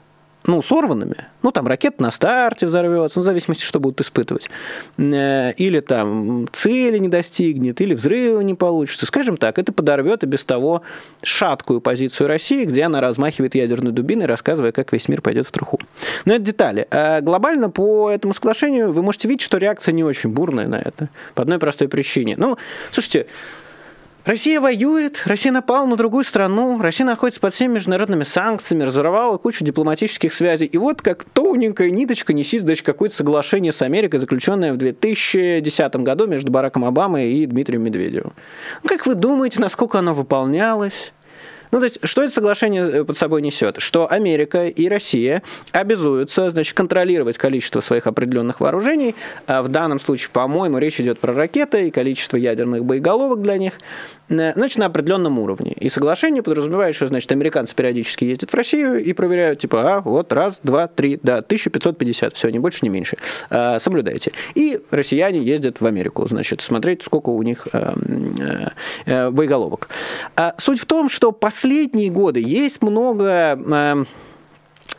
[0.49, 4.49] ну, сорванными, ну, там ракета на старте взорвется, ну, в зависимости, что будут испытывать,
[4.97, 10.27] э, или там цели не достигнет, или взрыва не получится, скажем так, это подорвет и
[10.27, 10.83] без того
[11.23, 15.81] шаткую позицию России, где она размахивает ядерной дубиной, рассказывая, как весь мир пойдет в труху.
[16.25, 16.87] Но это детали.
[16.91, 21.11] А глобально по этому соглашению вы можете видеть, что реакция не очень бурная на это,
[21.35, 22.37] по одной простой причине.
[22.39, 22.57] Ну,
[22.91, 23.27] слушайте,
[24.29, 29.65] Россия воюет, Россия напала на другую страну, Россия находится под всеми международными санкциями, разорвала кучу
[29.65, 30.67] дипломатических связей.
[30.67, 36.27] И вот как тоненькая ниточка несит, значит, какое-то соглашение с Америкой, заключенное в 2010 году
[36.27, 38.35] между Бараком Обамой и Дмитрием Медведевым.
[38.83, 41.15] Ну, как вы думаете, насколько оно выполнялось?
[41.71, 43.77] Ну, то есть, что это соглашение э, под собой несет?
[43.79, 49.15] Что Америка и Россия обязуются, значит, контролировать количество своих определенных вооружений.
[49.47, 53.75] А в данном случае, по-моему, речь идет про ракеты и количество ядерных боеголовок для них.
[54.29, 55.73] Э, значит, на определенном уровне.
[55.73, 60.33] И соглашение подразумевает, что, значит, американцы периодически ездят в Россию и проверяют, типа, а, вот,
[60.33, 63.17] раз, два, три, да, 1550, все, не больше, не меньше.
[63.51, 64.33] А, соблюдайте.
[64.55, 67.95] И россияне ездят в Америку, значит, смотреть, сколько у них а,
[69.07, 69.89] а, боеголовок.
[70.37, 74.07] А суть в том, что последние годы есть много...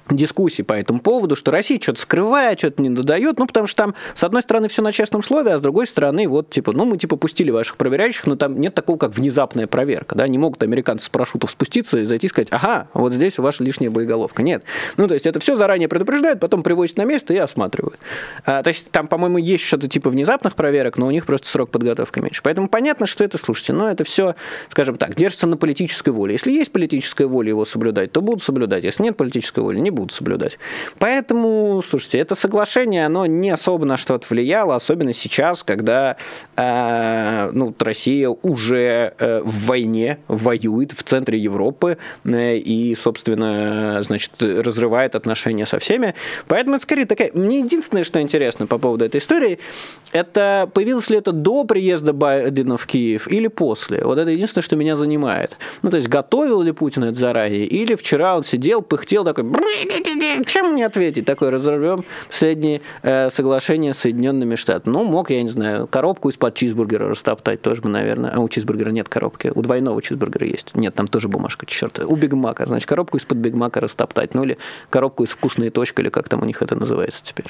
[0.09, 3.95] дискуссий по этому поводу, что Россия что-то скрывает, что-то не додает, ну, потому что там,
[4.13, 6.97] с одной стороны, все на честном слове, а с другой стороны, вот, типа, ну, мы,
[6.97, 11.05] типа, пустили ваших проверяющих, но там нет такого, как внезапная проверка, да, не могут американцы
[11.05, 14.43] с парашютов спуститься и зайти и сказать, ага, вот здесь у вас лишняя боеголовка.
[14.43, 14.63] Нет.
[14.97, 17.99] Ну, то есть это все заранее предупреждают, потом привозят на место и осматривают.
[18.45, 21.69] А, то есть там, по-моему, есть что-то типа внезапных проверок, но у них просто срок
[21.69, 22.41] подготовки меньше.
[22.43, 24.35] Поэтому понятно, что это, слушайте, но это все,
[24.69, 26.33] скажем так, держится на политической воле.
[26.33, 28.83] Если есть политическая воля его соблюдать, то будут соблюдать.
[28.83, 30.57] Если нет политической воли, не будут соблюдать.
[30.97, 36.17] Поэтому, слушайте, это соглашение, оно не особо на что-то влияло, особенно сейчас, когда
[36.55, 44.31] э, ну, Россия уже э, в войне воюет в центре Европы э, и, собственно, значит,
[44.39, 46.15] разрывает отношения со всеми.
[46.47, 47.31] Поэтому это скорее такая...
[47.33, 49.59] Мне единственное, что интересно по поводу этой истории,
[50.11, 54.03] это появилось ли это до приезда Байдена в Киев или после?
[54.03, 55.57] Вот это единственное, что меня занимает.
[55.81, 59.43] Ну, то есть, готовил ли Путин это заранее, или вчера он сидел, пыхтел такой,
[60.45, 61.25] чем мне ответить?
[61.25, 64.93] Такой, разорвем последние э, соглашения с Соединенными Штатами.
[64.93, 68.31] Ну, мог, я не знаю, коробку из-под чизбургера растоптать тоже бы, наверное.
[68.31, 69.51] А у чизбургера нет коробки.
[69.53, 70.75] У двойного чизбургера есть.
[70.75, 71.99] Нет, там тоже бумажка, черт.
[71.99, 74.33] У Бигмака, значит, коробку из-под Бигмака растоптать.
[74.33, 74.57] Ну, или
[74.89, 77.47] коробку из Вкусно и точки, или как там у них это называется теперь.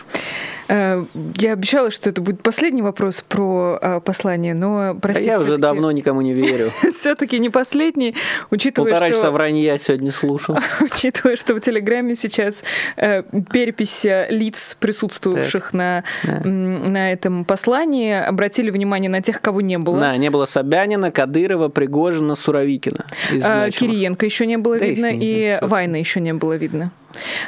[0.68, 1.06] Э,
[1.38, 5.58] я обещала, что это будет последний вопрос про э, послание, но, простите, а я уже
[5.58, 6.72] давно никому не верю.
[6.96, 8.16] Все-таки не последний,
[8.50, 10.58] учитывая, Полтора часа вранья сегодня слушал.
[10.82, 12.64] Учитывая, что в Телеграме сейчас сейчас
[12.98, 16.42] э, перепись лиц, присутствовавших на, да.
[16.44, 18.14] на этом послании.
[18.14, 20.00] Обратили внимание на тех, кого не было.
[20.00, 23.06] Да, не было Собянина, Кадырова, Пригожина, Суровикина.
[23.44, 26.92] А, Кириенко еще не было да видно, и, и Вайна еще не было видно.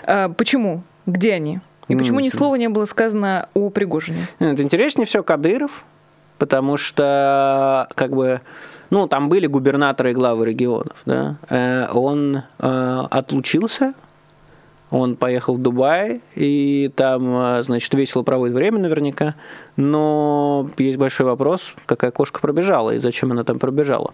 [0.04, 0.84] А, почему?
[1.06, 1.60] Где они?
[1.88, 4.28] И почему ни слова не было сказано о Пригожине?
[4.40, 5.84] Это интереснее все Кадыров,
[6.38, 8.42] потому что как бы
[8.90, 13.94] ну, там были губернаторы и главы регионов, да, э, он э, отлучился,
[14.92, 19.36] он поехал в Дубай, и там, э, значит, весело проводит время наверняка,
[19.76, 24.14] но есть большой вопрос, какая кошка пробежала и зачем она там пробежала.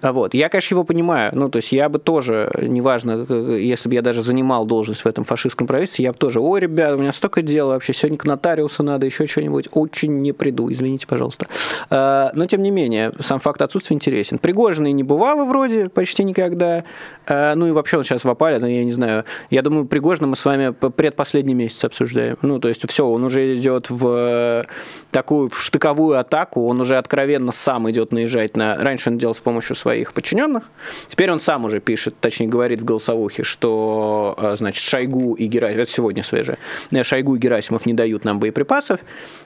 [0.00, 0.34] А вот.
[0.34, 1.32] Я, конечно, его понимаю.
[1.34, 5.24] Ну, то есть я бы тоже, неважно, если бы я даже занимал должность в этом
[5.24, 8.82] фашистском правительстве, я бы тоже, ой, ребят, у меня столько дел вообще, сегодня к нотариусу
[8.82, 11.46] надо, еще что-нибудь, очень не приду, извините, пожалуйста.
[11.90, 14.38] А, но, тем не менее, сам факт отсутствия интересен.
[14.38, 16.84] Пригожиной не бывало вроде почти никогда.
[17.26, 19.24] А, ну и вообще он сейчас в опале, я не знаю.
[19.50, 22.36] Я думаю, Пригожина мы с вами предпоследний месяц обсуждаем.
[22.42, 24.66] Ну, то есть все, он уже идет в
[25.10, 28.76] такую штыковую атаку, он уже откровенно сам идет наезжать на...
[28.76, 30.64] Раньше он делал с помощью своих подчиненных,
[31.08, 35.82] теперь он сам уже пишет, точнее говорит в голосовухе, что, э, значит, Шойгу и Герасимов,
[35.82, 36.58] это сегодня свежее,
[36.90, 39.00] э, Шойгу и Герасимов не дают нам боеприпасов,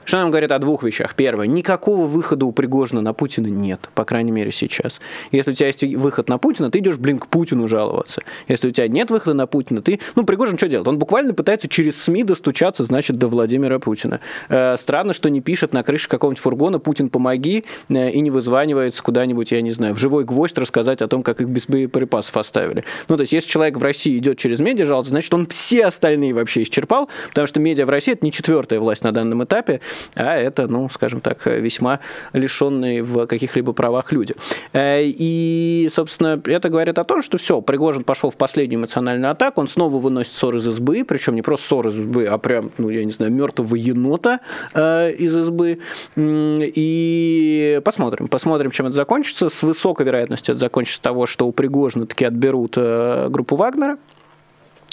[0.05, 1.15] что нам говорит о двух вещах.
[1.15, 4.99] Первое, никакого выхода у Пригожина на Путина нет, по крайней мере сейчас.
[5.31, 8.21] Если у тебя есть выход на Путина, ты идешь, блин, к Путину жаловаться.
[8.47, 9.99] Если у тебя нет выхода на Путина, ты...
[10.15, 10.87] Ну, Пригожин что делает?
[10.87, 14.19] Он буквально пытается через СМИ достучаться, значит, до Владимира Путина.
[14.49, 19.01] Э, странно, что не пишет на крыше какого-нибудь фургона «Путин, помоги» э, и не вызванивается
[19.03, 22.83] куда-нибудь, я не знаю, в живой гвоздь рассказать о том, как их без боеприпасов оставили.
[23.07, 26.33] Ну, то есть, если человек в России идет через медиа жаловаться, значит, он все остальные
[26.33, 29.81] вообще исчерпал, потому что медиа в России– это не четвертая власть на данном этапе,
[30.15, 31.99] а это, ну, скажем так, весьма
[32.33, 34.35] лишенные в каких-либо правах люди.
[34.73, 39.61] Э, и, собственно, это говорит о том, что все, Пригожин пошел в последнюю эмоциональную атаку,
[39.61, 42.89] он снова выносит ссор из избы, причем не просто ссор из избы, а прям, ну,
[42.89, 44.39] я не знаю, мертвого енота
[44.73, 45.79] э, из избы.
[46.17, 49.49] И посмотрим, посмотрим, чем это закончится.
[49.49, 53.97] С высокой вероятностью это закончится того, что у Пригожина таки отберут э, группу Вагнера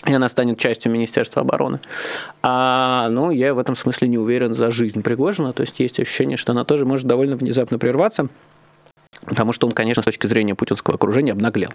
[0.07, 1.81] и она станет частью Министерства обороны.
[2.43, 6.39] А, ну, я в этом смысле не уверен за жизнь Пригожина, то есть есть ощущение,
[6.39, 8.29] что она тоже может довольно внезапно прерваться.
[9.27, 11.71] Потому что он, конечно, с точки зрения путинского окружения обнаглел.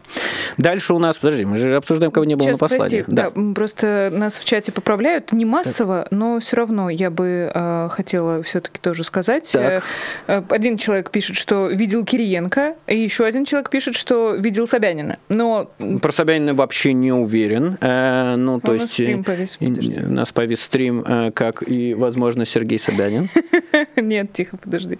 [0.57, 3.01] Дальше у нас, подожди, мы же обсуждаем, кого не было Сейчас, на послании.
[3.03, 3.31] Прости, да.
[3.33, 6.11] да, просто нас в чате поправляют, не массово, так.
[6.11, 9.49] но все равно я бы э, хотела все-таки тоже сказать.
[9.51, 9.83] Так.
[10.27, 15.17] Э, один человек пишет, что видел Кириенко, и еще один человек пишет, что видел Собянина.
[15.29, 15.71] Но
[16.01, 17.77] про Собянина вообще не уверен.
[17.79, 20.01] Э, ну, то у есть стрим повис, подожди.
[20.01, 23.29] у нас повис стрим, э, как и, возможно, Сергей Собянин.
[23.95, 24.97] Нет, тихо, подожди,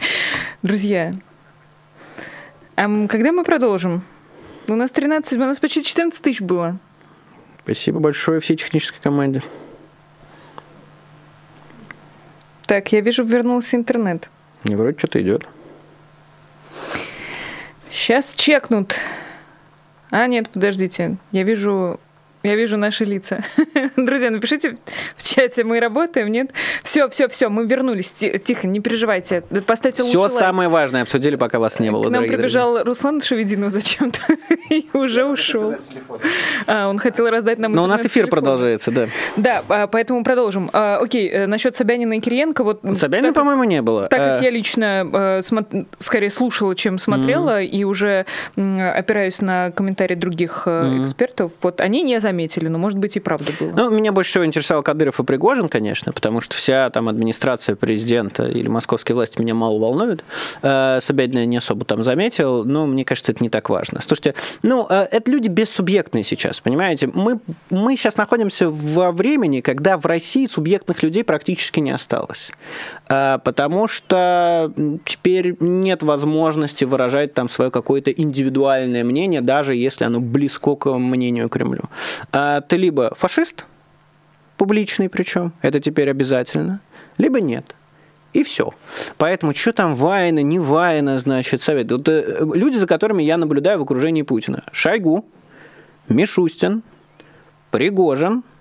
[0.62, 1.14] друзья.
[2.76, 4.04] А когда мы продолжим?
[4.68, 6.78] У нас 13, у нас почти 14 тысяч было.
[7.64, 9.42] Спасибо большое всей технической команде.
[12.66, 14.30] Так, я вижу, вернулся интернет.
[14.64, 15.48] И вроде что-то идет.
[17.88, 18.96] Сейчас чекнут.
[20.10, 21.18] А, нет, подождите.
[21.32, 22.00] Я вижу
[22.46, 23.44] я вижу наши лица.
[23.98, 24.78] Друзья, напишите
[25.16, 26.52] в чате, мы работаем, нет?
[26.84, 28.12] Все, все, все, мы вернулись.
[28.12, 29.42] Тихо, не переживайте.
[29.66, 30.82] Поставьте Все самое лайк.
[30.82, 32.04] важное обсудили, пока вас не было.
[32.04, 32.86] К нам прибежал друзья.
[32.86, 34.20] Руслан Шевединов зачем-то
[34.70, 35.76] и уже ушел.
[36.68, 39.08] А, он хотел раздать нам Но у нас эфир продолжается, да.
[39.36, 40.70] Да, а, поэтому продолжим.
[40.74, 42.64] А, окей, э, насчет Собянина и Кириенко.
[42.64, 44.08] Вот Собянина, по-моему, не было.
[44.08, 44.44] Так как а.
[44.44, 45.42] я лично э,
[46.00, 52.20] скорее слушала, чем смотрела, и уже опираюсь на комментарии других э, экспертов, вот они не
[52.20, 53.72] заметили заметили, но, может быть, и правда было.
[53.72, 58.44] Ну, меня больше всего интересовал Кадыров и Пригожин, конечно, потому что вся там администрация президента
[58.44, 60.24] или московские власти меня мало волнуют.
[60.62, 64.02] Э, Собянина не особо там заметил, но мне кажется, это не так важно.
[64.02, 67.10] Слушайте, ну, э, это люди бессубъектные сейчас, понимаете?
[67.14, 72.52] Мы, мы сейчас находимся во времени, когда в России субъектных людей практически не осталось.
[73.08, 74.74] Э, потому что
[75.06, 81.48] теперь нет возможности выражать там свое какое-то индивидуальное мнение, даже если оно близко к мнению
[81.48, 81.84] Кремлю.
[82.32, 83.66] А, ты либо фашист,
[84.58, 86.82] публичный причем, это теперь обязательно,
[87.18, 87.76] либо нет.
[88.34, 88.74] И все.
[89.18, 91.90] Поэтому что там Вайна, не Вайна, значит, совет.
[91.92, 94.62] Вот, э, люди, за которыми я наблюдаю в окружении Путина.
[94.74, 95.26] Шойгу,
[96.10, 96.84] Мишустин,
[97.72, 98.44] Пригожин–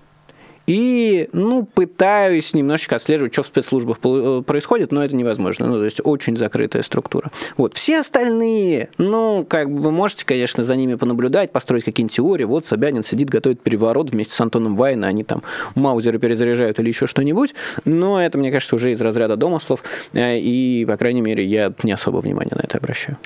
[0.67, 5.67] и, ну, пытаюсь немножечко отслеживать, что в спецслужбах э, происходит, но это невозможно.
[5.67, 7.31] Ну, то есть очень закрытая структура.
[7.57, 7.75] Вот.
[7.75, 12.45] Все остальные, ну, как бы вы можете, конечно, за ними понаблюдать, построить какие-нибудь теории.
[12.45, 15.43] Вот Собянин сидит, готовит переворот вместе с Антоном Вайна, они там
[15.75, 17.53] маузеры перезаряжают или еще что-нибудь.
[17.85, 19.83] Но это, мне кажется, уже из разряда домыслов.
[20.13, 23.17] Э, и, по крайней мере, я не особо внимания на это обращаю.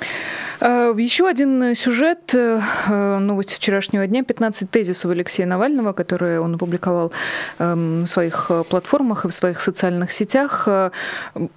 [0.59, 7.11] А, еще один сюжет, э, новости вчерашнего дня, 15 тезисов Алексея Навального, которые он опубликовал
[8.05, 10.63] своих э, платформах и в своих социальных сетях.
[10.67, 10.91] Э,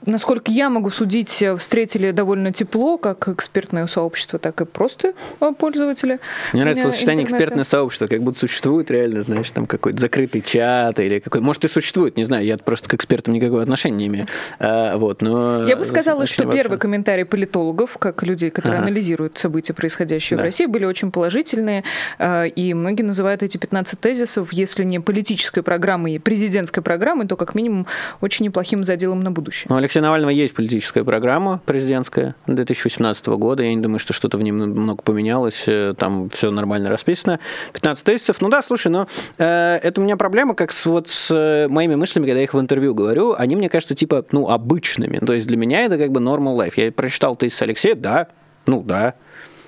[0.07, 5.15] насколько я могу судить, встретили довольно тепло, как экспертное сообщество, так и просто
[5.59, 6.21] пользователи.
[6.53, 11.19] Мне нравится сочетание экспертное сообщество, как будто существует реально, знаешь, там какой-то закрытый чат или
[11.19, 14.27] какой может и существует, не знаю, я просто к экспертам никакого отношения не имею.
[14.59, 18.87] Вот, но я бы сказала, что первый комментарий политологов, как людей, которые ага.
[18.87, 20.43] анализируют события, происходящие да.
[20.43, 21.85] в России, были очень положительные,
[22.19, 27.37] э, и многие называют эти 15 тезисов, если не политической программой и президентской программой, то
[27.37, 27.87] как минимум
[28.21, 29.67] очень неплохим заделом на будущее.
[29.69, 34.43] Ну, Алексея Навального есть политическая программа президентская 2018 года, я не думаю, что что-то в
[34.43, 37.41] ней много поменялось, э, там все нормально расписано.
[37.73, 39.09] 15 тезисов, ну да, слушай, но
[39.39, 42.61] э, это у меня проблема как с, вот с моими мыслями, когда я их в
[42.61, 46.21] интервью говорю, они мне кажутся типа, ну, обычными, то есть для меня это как бы
[46.21, 46.75] normal life.
[46.77, 48.29] Я прочитал тезис Алексея, да,
[48.67, 49.15] ну да.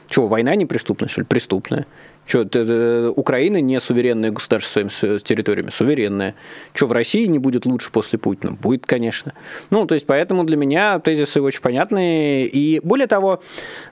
[0.09, 1.26] Чего, война не преступная, что ли?
[1.26, 1.86] Преступная.
[2.27, 5.70] Что, Украина не суверенное государство своими территориями?
[5.70, 6.35] Суверенное.
[6.72, 8.53] Что, в России не будет лучше после Путина?
[8.53, 9.35] Будет, конечно.
[9.70, 12.47] Ну, то есть, поэтому для меня тезисы очень понятные.
[12.47, 13.43] И более того,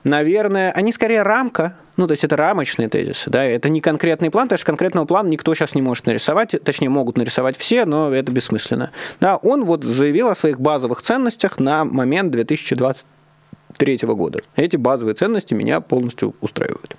[0.03, 4.47] наверное, они скорее рамка, ну, то есть это рамочные тезисы, да, это не конкретный план,
[4.47, 8.31] потому что конкретного плана никто сейчас не может нарисовать, точнее, могут нарисовать все, но это
[8.31, 8.91] бессмысленно.
[9.19, 13.05] Да, он вот заявил о своих базовых ценностях на момент 2020
[13.77, 14.41] 2023 года.
[14.55, 16.95] Эти базовые ценности меня полностью устраивают.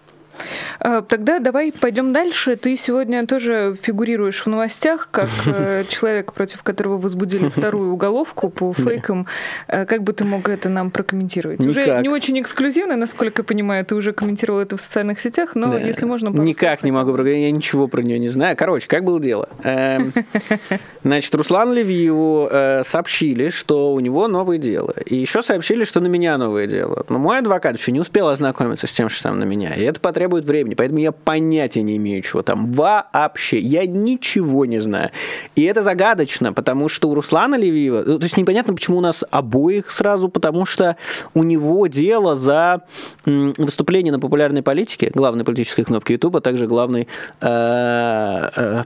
[0.80, 2.56] А, тогда давай пойдем дальше.
[2.56, 8.72] Ты сегодня тоже фигурируешь в новостях как э, человек, против которого возбудили вторую уголовку по
[8.72, 9.26] фейкам.
[9.68, 11.60] А, как бы ты мог это нам прокомментировать?
[11.60, 11.70] Никак.
[11.70, 15.72] Уже не очень эксклюзивно, насколько я понимаю, ты уже комментировал это в социальных сетях, но
[15.72, 15.78] да.
[15.78, 16.28] если можно...
[16.28, 18.56] Никак не могу, я ничего про нее не знаю.
[18.56, 19.48] Короче, как было дело?
[19.62, 20.12] Эм,
[21.04, 24.94] значит, Руслан Левиеву э, сообщили, что у него новое дело.
[25.06, 27.04] И еще сообщили, что на меня новое дело.
[27.08, 29.74] Но мой адвокат еще не успел ознакомиться с тем, что там на меня.
[29.74, 33.58] И это потребовалось требует времени, поэтому я понятия не имею, чего там вообще.
[33.58, 35.10] Я ничего не знаю.
[35.54, 39.22] И это загадочно, потому что у Руслана Левиева, ну, то есть непонятно, почему у нас
[39.30, 40.96] обоих сразу, потому что
[41.34, 42.80] у него дело за
[43.26, 47.06] выступление на популярной политике, главной политической кнопки YouTube, а также главной,
[47.42, 48.82] э, э,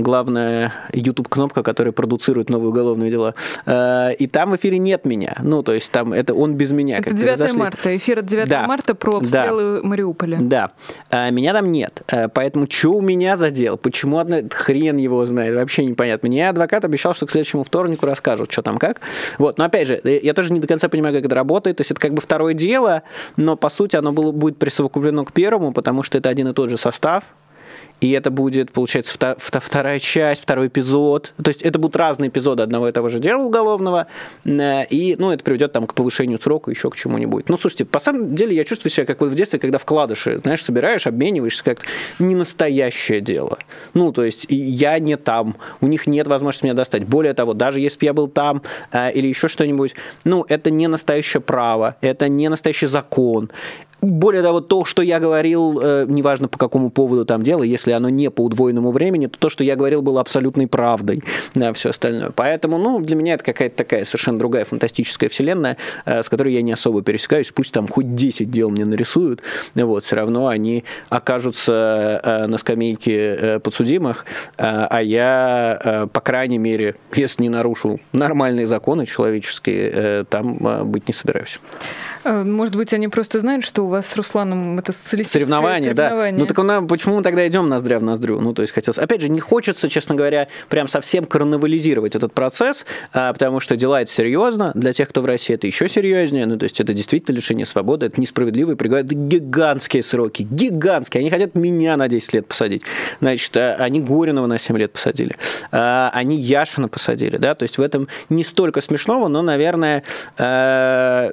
[0.00, 3.34] главная YouTube-кнопка, которая продуцирует новые уголовные дела.
[3.66, 5.36] Э, и там в эфире нет меня.
[5.42, 6.98] Ну, то есть там это он без меня.
[6.98, 8.66] Это 9 марта, эфир от 9 да.
[8.66, 9.86] марта про обстрелы да.
[9.86, 10.38] Мариуполя.
[10.40, 10.69] Да,
[11.10, 12.02] а, меня там нет.
[12.08, 13.76] А, поэтому что у меня за дело?
[13.76, 14.42] Почему одна...
[14.50, 15.54] хрен его знает?
[15.54, 16.28] Вообще непонятно.
[16.28, 19.00] Мне адвокат обещал, что к следующему вторнику расскажут, что там как.
[19.38, 19.58] Вот.
[19.58, 21.78] Но опять же, э, я тоже не до конца понимаю, как это работает.
[21.78, 23.02] То есть это как бы второе дело,
[23.36, 26.70] но по сути оно было, будет присовокуплено к первому, потому что это один и тот
[26.70, 27.24] же состав
[28.00, 31.34] и это будет, получается, вторая часть, второй эпизод.
[31.42, 34.06] То есть это будут разные эпизоды одного и того же дела уголовного,
[34.44, 37.48] э, и, ну, это приведет там к повышению срока, еще к чему-нибудь.
[37.48, 40.64] Ну, слушайте, по самом деле я чувствую себя как вот в детстве, когда вкладыши, знаешь,
[40.64, 41.80] собираешь, обмениваешься, как
[42.18, 43.58] не настоящее дело.
[43.94, 47.04] Ну, то есть я не там, у них нет возможности меня достать.
[47.04, 49.94] Более того, даже если бы я был там э, или еще что-нибудь,
[50.24, 53.50] ну, это не настоящее право, это не настоящий закон,
[54.00, 58.08] более того, то, что я говорил, э, неважно по какому поводу там дело, если оно
[58.08, 61.22] не по удвоенному времени, то то, что я говорил, было абсолютной правдой,
[61.54, 62.30] да, все остальное.
[62.30, 66.62] Поэтому, ну, для меня это какая-то такая совершенно другая фантастическая вселенная, э, с которой я
[66.62, 67.50] не особо пересекаюсь.
[67.52, 69.42] Пусть там хоть 10 дел мне нарисуют,
[69.74, 74.24] вот, все равно они окажутся э, на скамейке подсудимых,
[74.56, 81.60] а я, по крайней мере, если не нарушу нормальные законы человеческие, там быть не собираюсь.
[82.24, 86.32] Э, может быть, они просто знают, что вас с Русланом это социалистическое соревнование, соревнование.
[86.32, 86.40] да.
[86.40, 88.40] Ну так он, почему мы тогда идем ноздря в ноздрю?
[88.40, 88.98] Ну, то есть хотелось...
[88.98, 94.02] Опять же, не хочется, честно говоря, прям совсем карнавализировать этот процесс, а, потому что дела
[94.02, 94.72] это серьезно.
[94.74, 96.46] Для тех, кто в России, это еще серьезнее.
[96.46, 99.04] Ну, то есть это действительно лишение свободы, это несправедливый приговор.
[99.04, 101.20] Это гигантские сроки, гигантские.
[101.20, 102.82] Они хотят меня на 10 лет посадить.
[103.20, 105.36] Значит, а, они Горинова на 7 лет посадили.
[105.72, 107.54] А, они Яшина посадили, да.
[107.54, 110.02] То есть в этом не столько смешного, но, наверное,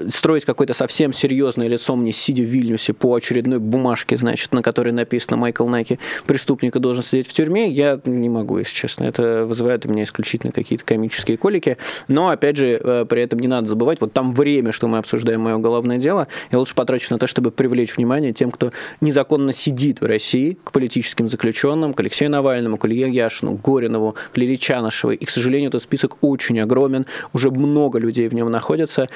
[0.09, 5.37] строить какой-то совсем серьезное лицо мне, сидя Вильнюсе по очередной бумажке, значит, на которой написано
[5.37, 9.03] Майкл Найки, преступника должен сидеть в тюрьме, я не могу, если честно.
[9.05, 11.77] Это вызывает у меня исключительно какие-то комические колики.
[12.07, 15.41] Но, опять же, э, при этом не надо забывать, вот там время, что мы обсуждаем
[15.41, 18.71] мое уголовное дело, я лучше потрачу на то, чтобы привлечь внимание тем, кто
[19.01, 24.15] незаконно сидит в России, к политическим заключенным, к Алексею Навальному, к Илье Яшину, к Горинову,
[24.33, 25.15] к Лилии Чанышевой.
[25.15, 29.07] И, к сожалению, этот список очень огромен, уже много людей в нем находятся,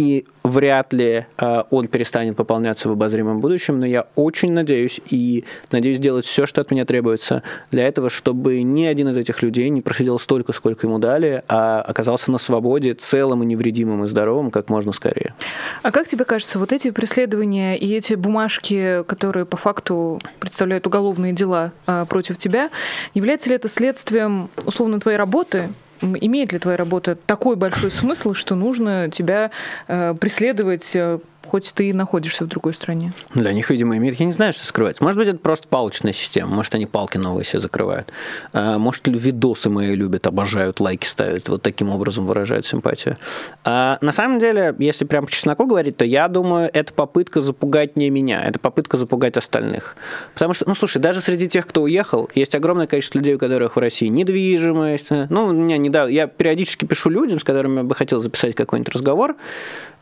[0.00, 5.44] и вряд ли э, он перестанет пополняться в обозримом будущем, но я очень надеюсь и
[5.70, 9.68] надеюсь сделать все, что от меня требуется для этого, чтобы ни один из этих людей
[9.68, 14.50] не просидел столько, сколько ему дали, а оказался на свободе целым и невредимым и здоровым
[14.50, 15.34] как можно скорее.
[15.82, 21.34] А как тебе кажется, вот эти преследования и эти бумажки, которые по факту представляют уголовные
[21.34, 22.70] дела э, против тебя,
[23.12, 25.68] является ли это следствием условно твоей работы
[26.02, 29.50] имеет ли твоя работа такой большой смысл, что нужно тебя
[29.88, 31.18] э, преследовать э,
[31.50, 33.10] хоть ты и находишься в другой стране.
[33.34, 35.02] Для них, видимо, я не знаю, что скрывается.
[35.02, 38.12] Может быть, это просто палочная система, может, они палки новые себе закрывают.
[38.52, 43.16] А, может, видосы мои любят, обожают, лайки ставят, вот таким образом выражают симпатию.
[43.64, 47.96] А на самом деле, если прям по чесноку говорить, то я думаю, это попытка запугать
[47.96, 49.96] не меня, это попытка запугать остальных.
[50.34, 53.74] Потому что, ну, слушай, даже среди тех, кто уехал, есть огромное количество людей, у которых
[53.74, 55.10] в России недвижимость.
[55.10, 58.94] Ну, у меня недавно, я периодически пишу людям, с которыми я бы хотел записать какой-нибудь
[58.94, 59.36] разговор,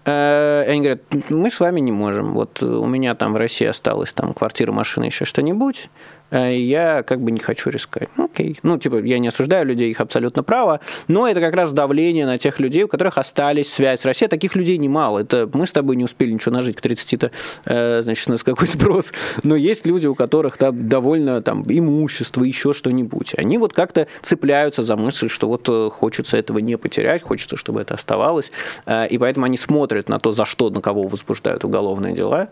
[0.08, 2.32] и они говорят, мы с вами не можем.
[2.32, 5.90] Вот у меня там в России осталась там квартира, машина, еще что-нибудь.
[6.30, 8.08] Э, я как бы не хочу рисковать.
[8.16, 8.58] Ну, окей.
[8.62, 12.38] Ну, типа, я не осуждаю людей, их абсолютно право, но это как раз давление на
[12.38, 14.28] тех людей, у которых остались связь с Россией.
[14.28, 15.20] Таких людей немало.
[15.20, 17.30] Это мы с тобой не успели ничего нажить к 30-то,
[17.64, 19.12] э, значит, у нас какой спрос.
[19.42, 23.34] Но есть люди, у которых там довольно там имущество, еще что-нибудь.
[23.36, 27.80] Они вот как-то цепляются за мысль, что вот э, хочется этого не потерять, хочется, чтобы
[27.80, 28.50] это оставалось.
[28.86, 32.48] И поэтому они смотрят на то, за что, на кого возбуждают уголовные дела,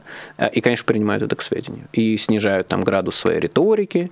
[0.52, 1.88] и, конечно, принимают это к сведению.
[1.92, 4.10] И снижают там градус своей риторики, риторики,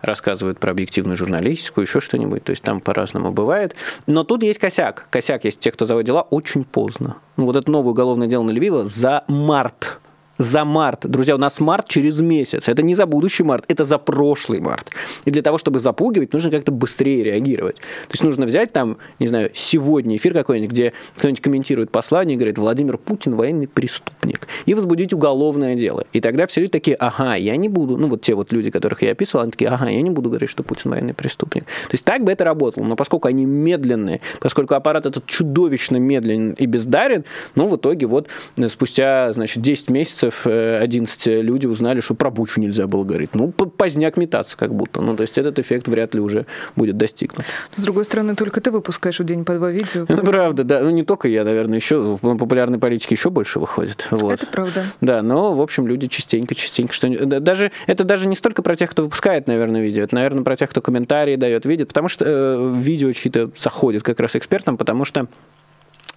[0.00, 2.44] рассказывают про объективную журналистику, еще что-нибудь.
[2.44, 3.74] То есть там по-разному бывает.
[4.06, 5.06] Но тут есть косяк.
[5.10, 7.16] Косяк есть тех, кто заводит дела очень поздно.
[7.36, 9.97] Ну, вот это новое уголовное дело на Львива за март
[10.38, 11.06] за март.
[11.06, 12.68] Друзья, у нас март через месяц.
[12.68, 14.90] Это не за будущий март, это за прошлый март.
[15.24, 17.76] И для того, чтобы запугивать, нужно как-то быстрее реагировать.
[17.76, 22.38] То есть нужно взять там, не знаю, сегодня эфир какой-нибудь, где кто-нибудь комментирует послание и
[22.38, 24.46] говорит, Владимир Путин военный преступник.
[24.66, 26.04] И возбудить уголовное дело.
[26.12, 29.02] И тогда все люди такие, ага, я не буду, ну вот те вот люди, которых
[29.02, 31.64] я описывал, они такие, ага, я не буду говорить, что Путин военный преступник.
[31.64, 32.84] То есть так бы это работало.
[32.84, 37.24] Но поскольку они медленные, поскольку аппарат этот чудовищно медленен и бездарен,
[37.56, 38.28] ну в итоге вот
[38.68, 43.30] спустя, значит, 10 месяцев месяцев 11 э, люди узнали, что про Бучу нельзя было говорить.
[43.34, 45.00] Ну, поздняк метаться как будто.
[45.00, 47.44] Ну, то есть этот эффект вряд ли уже будет достигнут.
[47.76, 50.04] С другой стороны, только ты выпускаешь в день по два видео.
[50.08, 50.80] Это правда, да.
[50.80, 54.08] Ну, не только я, наверное, еще в популярной политике еще больше выходит.
[54.10, 54.34] Вот.
[54.42, 54.84] Это правда.
[55.00, 58.90] Да, но, в общем, люди частенько, частенько что даже Это даже не столько про тех,
[58.90, 62.74] кто выпускает, наверное, видео, это, наверное, про тех, кто комментарии дает, видит, потому что э,
[62.76, 65.28] видео чьи-то заходит как раз экспертам, потому что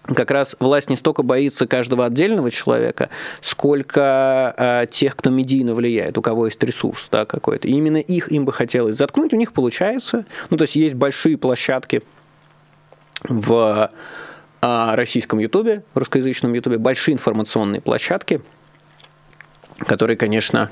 [0.03, 6.17] как раз власть не столько боится каждого отдельного человека, сколько э, тех, кто медийно влияет,
[6.17, 7.67] у кого есть ресурс да, какой-то.
[7.67, 10.25] И именно их им бы хотелось заткнуть, у них получается.
[10.49, 12.01] Ну, то есть есть большие площадки
[13.23, 13.91] в
[14.61, 18.41] э, российском ютубе, русскоязычном ютубе, большие информационные площадки,
[19.85, 20.71] которые, конечно,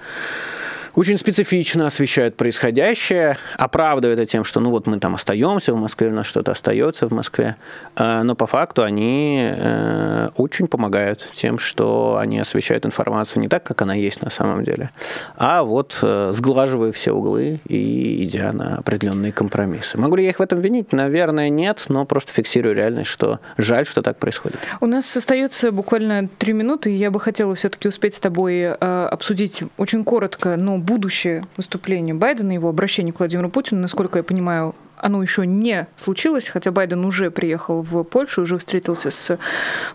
[0.95, 6.07] очень специфично освещают происходящее, оправдывают это тем, что ну вот мы там остаемся в Москве,
[6.07, 7.55] у нас что-то остается в Москве,
[7.95, 13.63] э, но по факту они э, очень помогают тем, что они освещают информацию не так,
[13.63, 14.89] как она есть на самом деле,
[15.37, 19.97] а вот э, сглаживая все углы и идя на определенные компромиссы.
[19.97, 20.91] Могу ли я их в этом винить?
[20.91, 24.57] Наверное, нет, но просто фиксирую реальность, что жаль, что так происходит.
[24.81, 29.63] У нас остается буквально три минуты, и я бы хотела все-таки успеть с тобой обсудить
[29.77, 35.21] очень коротко, но будущее выступление Байдена, его обращение к Владимиру Путину, насколько я понимаю, оно
[35.21, 39.37] еще не случилось, хотя Байден уже приехал в Польшу, уже встретился с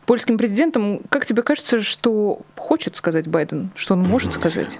[0.07, 1.01] польским президентом.
[1.11, 4.78] Как тебе кажется, что хочет сказать Байден, что он может сказать?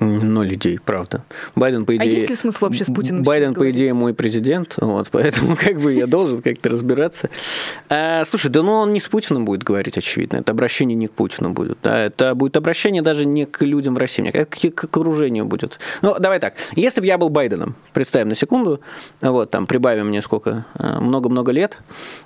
[0.00, 1.24] Ноль идей, правда.
[1.54, 2.10] Байден, по идее...
[2.10, 5.80] А есть ли смысл вообще с Путиным Байден, по идее, мой президент, вот, поэтому как
[5.80, 7.30] бы я должен как-то разбираться.
[7.88, 10.38] А, слушай, да ну он не с Путиным будет говорить, очевидно.
[10.38, 11.78] Это обращение не к Путину будет.
[11.82, 11.98] Да?
[11.98, 15.78] Это будет обращение даже не к людям в России, а к, к окружению будет.
[16.02, 16.54] Ну, давай так.
[16.74, 18.80] Если бы я был Байденом, представим на секунду,
[19.20, 21.78] вот, там, прибавим мне сколько, э, много-много лет,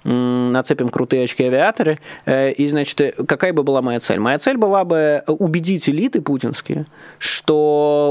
[0.04, 4.18] нацепим крутые очки-авиаторы, э, и, значит, какая бы была моя цель?
[4.18, 6.86] Моя цель была бы убедить элиты путинские,
[7.18, 7.57] что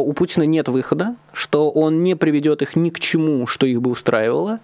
[0.05, 3.91] у Путина нет выхода, что он не приведет их ни к чему, что их бы
[3.91, 4.59] устраивало,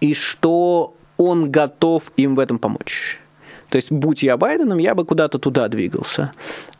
[0.00, 3.20] и что он готов им в этом помочь.
[3.68, 6.32] То есть, будь я Байденом, я бы куда-то туда двигался.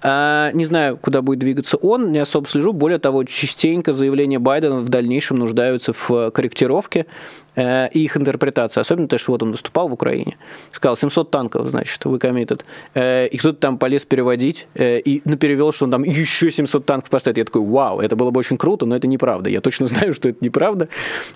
[0.02, 2.72] А, не знаю, куда будет двигаться он, не особо слежу.
[2.72, 7.06] Более того, частенько заявления Байдена в дальнейшем нуждаются в корректировке.
[7.56, 10.36] Э, и их интерпретация, особенно то, что вот он выступал в Украине,
[10.70, 12.62] сказал 700 танков, значит, вы committed,
[12.94, 16.86] э, и кто-то там полез переводить э, и ну, перевел, что он там еще 700
[16.86, 17.38] танков поставит.
[17.38, 19.50] Я такой, вау, это было бы очень круто, но это неправда.
[19.50, 20.88] Я точно знаю, что это неправда.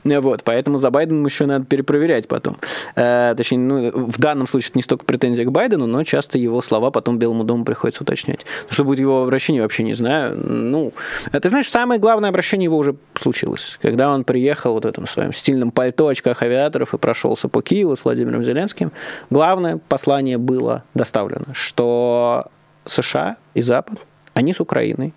[0.04, 2.58] Вот, поэтому за Байденом еще надо перепроверять потом.
[2.94, 6.90] Точнее, ну, в данном случае это не столько претензия к Байдену, но часто его слова
[6.90, 8.46] потом Белому дому приходится уточнять.
[8.68, 10.36] Что будет его обращение, вообще не знаю.
[10.36, 10.92] Ну,
[11.32, 13.78] ты знаешь, самое главное обращение его уже случилось.
[13.80, 17.96] Когда он приехал вот в этом своем стильном пальто, очках авиаторов и прошелся по Киеву
[17.96, 18.92] с Владимиром Зеленским,
[19.30, 22.46] главное послание было доставлено, что
[22.84, 23.98] США и Запад,
[24.34, 25.14] они с Украиной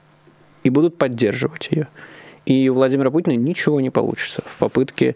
[0.64, 1.88] и будут поддерживать ее
[2.46, 5.16] и у Владимира Путина ничего не получится в попытке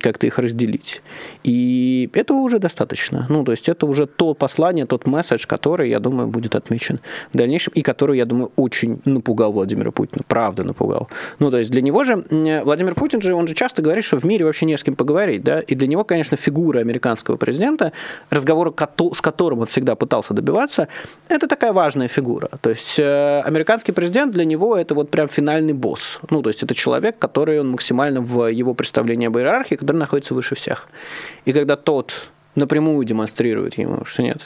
[0.00, 1.02] как-то их разделить.
[1.44, 3.26] И этого уже достаточно.
[3.28, 7.00] Ну, то есть это уже то послание, тот месседж, который, я думаю, будет отмечен
[7.32, 11.08] в дальнейшем, и который, я думаю, очень напугал Владимира Путина, правда напугал.
[11.38, 12.24] Ну, то есть для него же,
[12.64, 15.42] Владимир Путин же, он же часто говорит, что в мире вообще не с кем поговорить,
[15.42, 17.92] да, и для него, конечно, фигура американского президента,
[18.30, 18.74] разговора
[19.12, 20.88] с которым он всегда пытался добиваться,
[21.28, 22.48] это такая важная фигура.
[22.60, 26.20] То есть э, американский президент для него это вот прям финальный босс.
[26.30, 30.34] Ну, то есть это человек, который он максимально в его представлении об иерархии, который находится
[30.34, 30.88] выше всех.
[31.44, 34.42] И когда тот напрямую демонстрирует ему, что нет,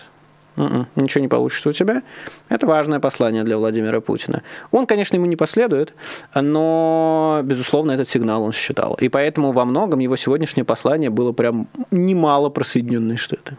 [0.56, 2.02] м-м, ничего не получится у тебя.
[2.48, 4.42] Это важное послание для Владимира Путина.
[4.70, 5.94] Он, конечно, ему не последует,
[6.34, 8.96] но, безусловно, этот сигнал он считал.
[9.00, 13.56] И поэтому во многом его сегодняшнее послание было прям немало про Соединенные Штаты.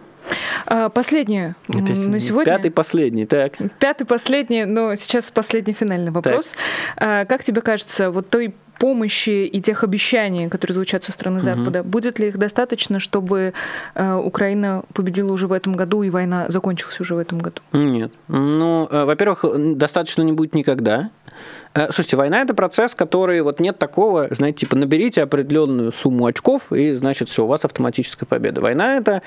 [0.65, 2.53] А, последнее Опять, на сегодня.
[2.53, 3.53] Пятый последний, так.
[3.79, 6.55] Пятый последний, но сейчас последний финальный вопрос.
[6.95, 7.27] Так.
[7.27, 11.89] Как тебе кажется, вот той помощи и тех обещаний, которые звучат со стороны Запада, угу.
[11.89, 13.53] будет ли их достаточно, чтобы
[13.93, 17.61] э, Украина победила уже в этом году и война закончилась уже в этом году?
[17.73, 18.11] Нет.
[18.27, 19.45] Ну, э, во-первых,
[19.77, 21.11] достаточно не будет никогда.
[21.75, 26.71] Э, слушайте, война это процесс, который вот нет такого, знаете, типа наберите определенную сумму очков
[26.71, 28.61] и значит все, у вас автоматическая победа.
[28.61, 29.21] Война это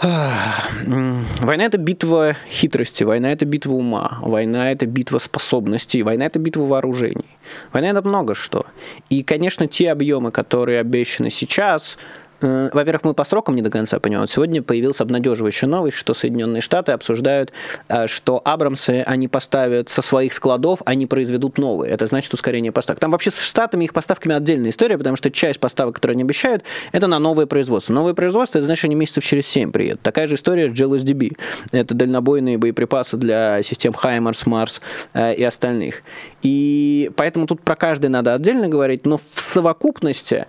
[0.00, 6.62] Война это битва хитрости, война это битва ума, война это битва способностей, война это битва
[6.62, 7.26] вооружений.
[7.72, 8.66] Война это много что.
[9.10, 11.98] И, конечно, те объемы, которые обещаны сейчас,
[12.40, 14.22] во-первых, мы по срокам не до конца понимаем.
[14.22, 17.52] Вот сегодня появилась обнадеживающая новость, что Соединенные Штаты обсуждают,
[17.88, 21.92] э, что Абрамсы они поставят со своих складов, они произведут новые.
[21.92, 23.00] Это значит ускорение поставок.
[23.00, 26.62] Там вообще с Штатами их поставками отдельная история, потому что часть поставок, которые они обещают,
[26.92, 27.92] это на новое производство.
[27.92, 30.02] Новое производство, это значит, они месяцев через 7 приедут.
[30.02, 31.36] Такая же история с GLSDB.
[31.72, 34.80] Это дальнобойные боеприпасы для систем HIMARS, Mars
[35.14, 36.02] э, и остальных.
[36.42, 40.46] И поэтому тут про каждый надо отдельно говорить, но в совокупности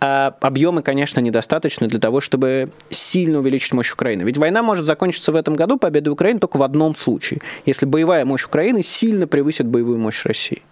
[0.00, 4.22] а объемы, конечно, недостаточны для того, чтобы сильно увеличить мощь Украины.
[4.22, 8.24] Ведь война может закончиться в этом году победой Украины только в одном случае, если боевая
[8.24, 10.62] мощь Украины сильно превысит боевую мощь России.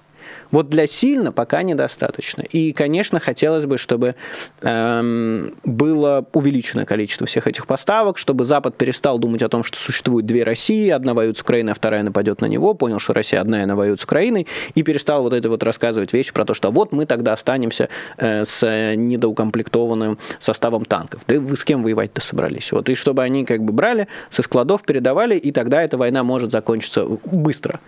[0.51, 2.43] Вот для сильно пока недостаточно.
[2.43, 4.15] И, конечно, хотелось бы, чтобы
[4.61, 10.27] эм, было увеличено количество всех этих поставок, чтобы Запад перестал думать о том, что существует
[10.27, 13.63] две России, одна воюет с Украиной, а вторая нападет на него, понял, что Россия одна,
[13.63, 16.93] и воюет с Украиной, и перестал вот это вот рассказывать вещи про то, что вот
[16.93, 21.23] мы тогда останемся э, с недоукомплектованным составом танков.
[21.27, 22.73] Да вы с кем воевать-то собрались?
[22.73, 26.51] Вот, и чтобы они как бы брали, со складов передавали, и тогда эта война может
[26.51, 27.81] закончиться быстро.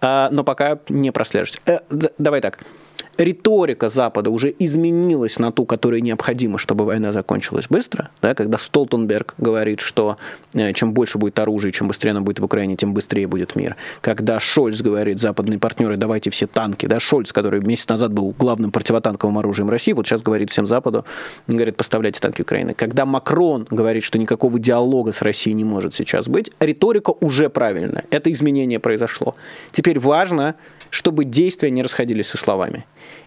[0.00, 1.82] А, но пока не прослеживается.
[2.18, 2.58] Давай так,
[3.18, 9.34] риторика Запада уже изменилась на ту, которая необходима, чтобы война закончилась быстро, да, когда Столтенберг
[9.38, 10.16] говорит, что
[10.54, 13.76] э, чем больше будет оружия, чем быстрее оно будет в Украине, тем быстрее будет мир.
[14.00, 18.70] Когда Шольц говорит, западные партнеры, давайте все танки, да, Шольц, который месяц назад был главным
[18.70, 21.04] противотанковым оружием России, вот сейчас говорит всем Западу,
[21.46, 22.74] говорит, поставляйте танки Украины.
[22.74, 28.04] Когда Макрон говорит, что никакого диалога с Россией не может сейчас быть, риторика уже правильная.
[28.10, 29.34] Это изменение произошло.
[29.72, 30.56] Теперь важно,
[30.90, 32.84] чтобы действия не расходились со словами.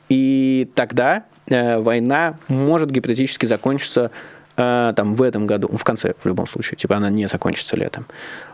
[0.09, 4.11] И тогда э, война может гипотетически закончиться
[4.59, 8.05] Э, там в этом году, в конце в любом случае, типа она не закончится летом.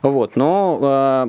[0.03, 0.79] Вот, но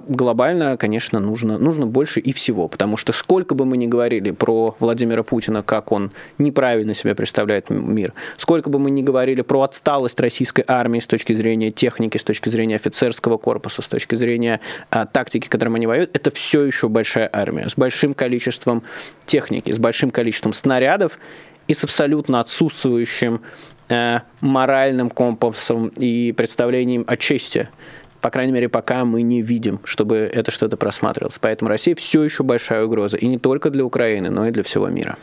[0.06, 4.32] э, глобально, конечно, нужно, нужно больше и всего, потому что сколько бы мы ни говорили
[4.32, 9.62] про Владимира Путина, как он неправильно себя представляет мир, сколько бы мы ни говорили про
[9.62, 14.60] отсталость российской армии с точки зрения техники, с точки зрения офицерского корпуса, с точки зрения
[14.90, 18.82] э, тактики, которым они воюют, это все еще большая армия с большим количеством
[19.24, 21.18] техники, с большим количеством снарядов
[21.66, 23.40] и с абсолютно отсутствующим
[23.88, 27.68] Э, моральным компасом и представлением о чести.
[28.20, 31.38] По крайней мере, пока мы не видим, чтобы это что-то просматривалось.
[31.38, 33.16] Поэтому Россия все еще большая угроза.
[33.16, 35.16] И не только для Украины, но и для всего мира.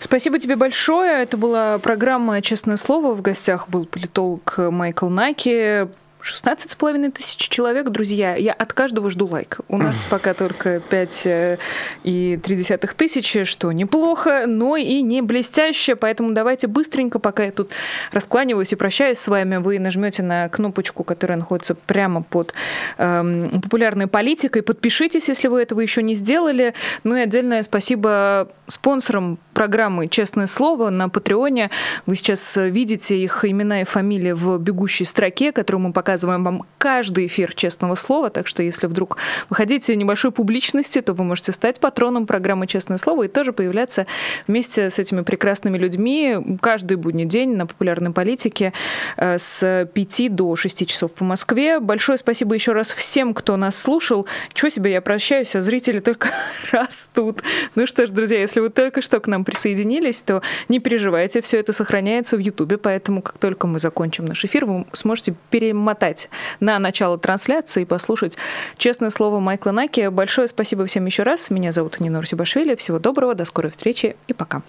[0.00, 1.22] Спасибо тебе большое.
[1.22, 3.14] Это была программа «Честное слово».
[3.14, 5.86] В гостях был политолог Майкл Наки.
[6.22, 8.36] 16 с половиной тысяч человек, друзья.
[8.36, 9.58] Я от каждого жду лайк.
[9.68, 11.58] У нас пока только 5 э,
[12.04, 12.64] и 3
[12.96, 15.96] тысячи, что неплохо, но и не блестяще.
[15.96, 17.72] Поэтому давайте быстренько, пока я тут
[18.12, 22.54] раскланиваюсь и прощаюсь с вами, вы нажмете на кнопочку, которая находится прямо под
[22.98, 24.62] эм, популярной политикой.
[24.62, 26.74] Подпишитесь, если вы этого еще не сделали.
[27.02, 31.70] Ну и отдельное спасибо спонсорам программы «Честное слово» на Патреоне.
[32.06, 37.24] Вы сейчас видите их имена и фамилии в бегущей строке, которую мы показываем вам каждый
[37.24, 38.28] эфир «Честного слова».
[38.28, 39.16] Так что если вдруг
[39.48, 44.06] вы хотите небольшой публичности, то вы можете стать патроном программы «Честное слово» и тоже появляться
[44.46, 48.74] вместе с этими прекрасными людьми каждый будний день на популярной политике
[49.16, 51.80] э, с 5 до 6 часов по Москве.
[51.80, 54.26] Большое спасибо еще раз всем, кто нас слушал.
[54.52, 56.28] Чего себе, я прощаюсь, а зрители только
[56.72, 57.42] растут.
[57.74, 61.58] Ну что ж, друзья, если вы только что к нам присоединились, то не переживайте, все
[61.58, 66.01] это сохраняется в Ютубе, поэтому как только мы закончим наш эфир, вы сможете перемотать
[66.60, 68.36] на начало трансляции и послушать
[68.76, 70.08] честное слово Майкла Наки.
[70.08, 71.50] Большое спасибо всем еще раз.
[71.50, 72.74] Меня зовут Нина Русибашвили.
[72.74, 74.62] Всего доброго, до скорой встречи и пока.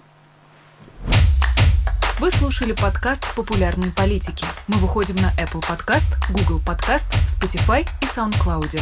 [2.20, 4.46] Вы слушали подкаст «Популярные политики».
[4.68, 8.80] Мы выходим на Apple Podcast, Google Podcast, Spotify и SoundCloud.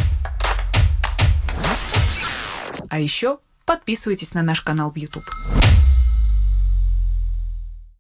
[2.90, 5.24] А еще подписывайтесь на наш канал в YouTube.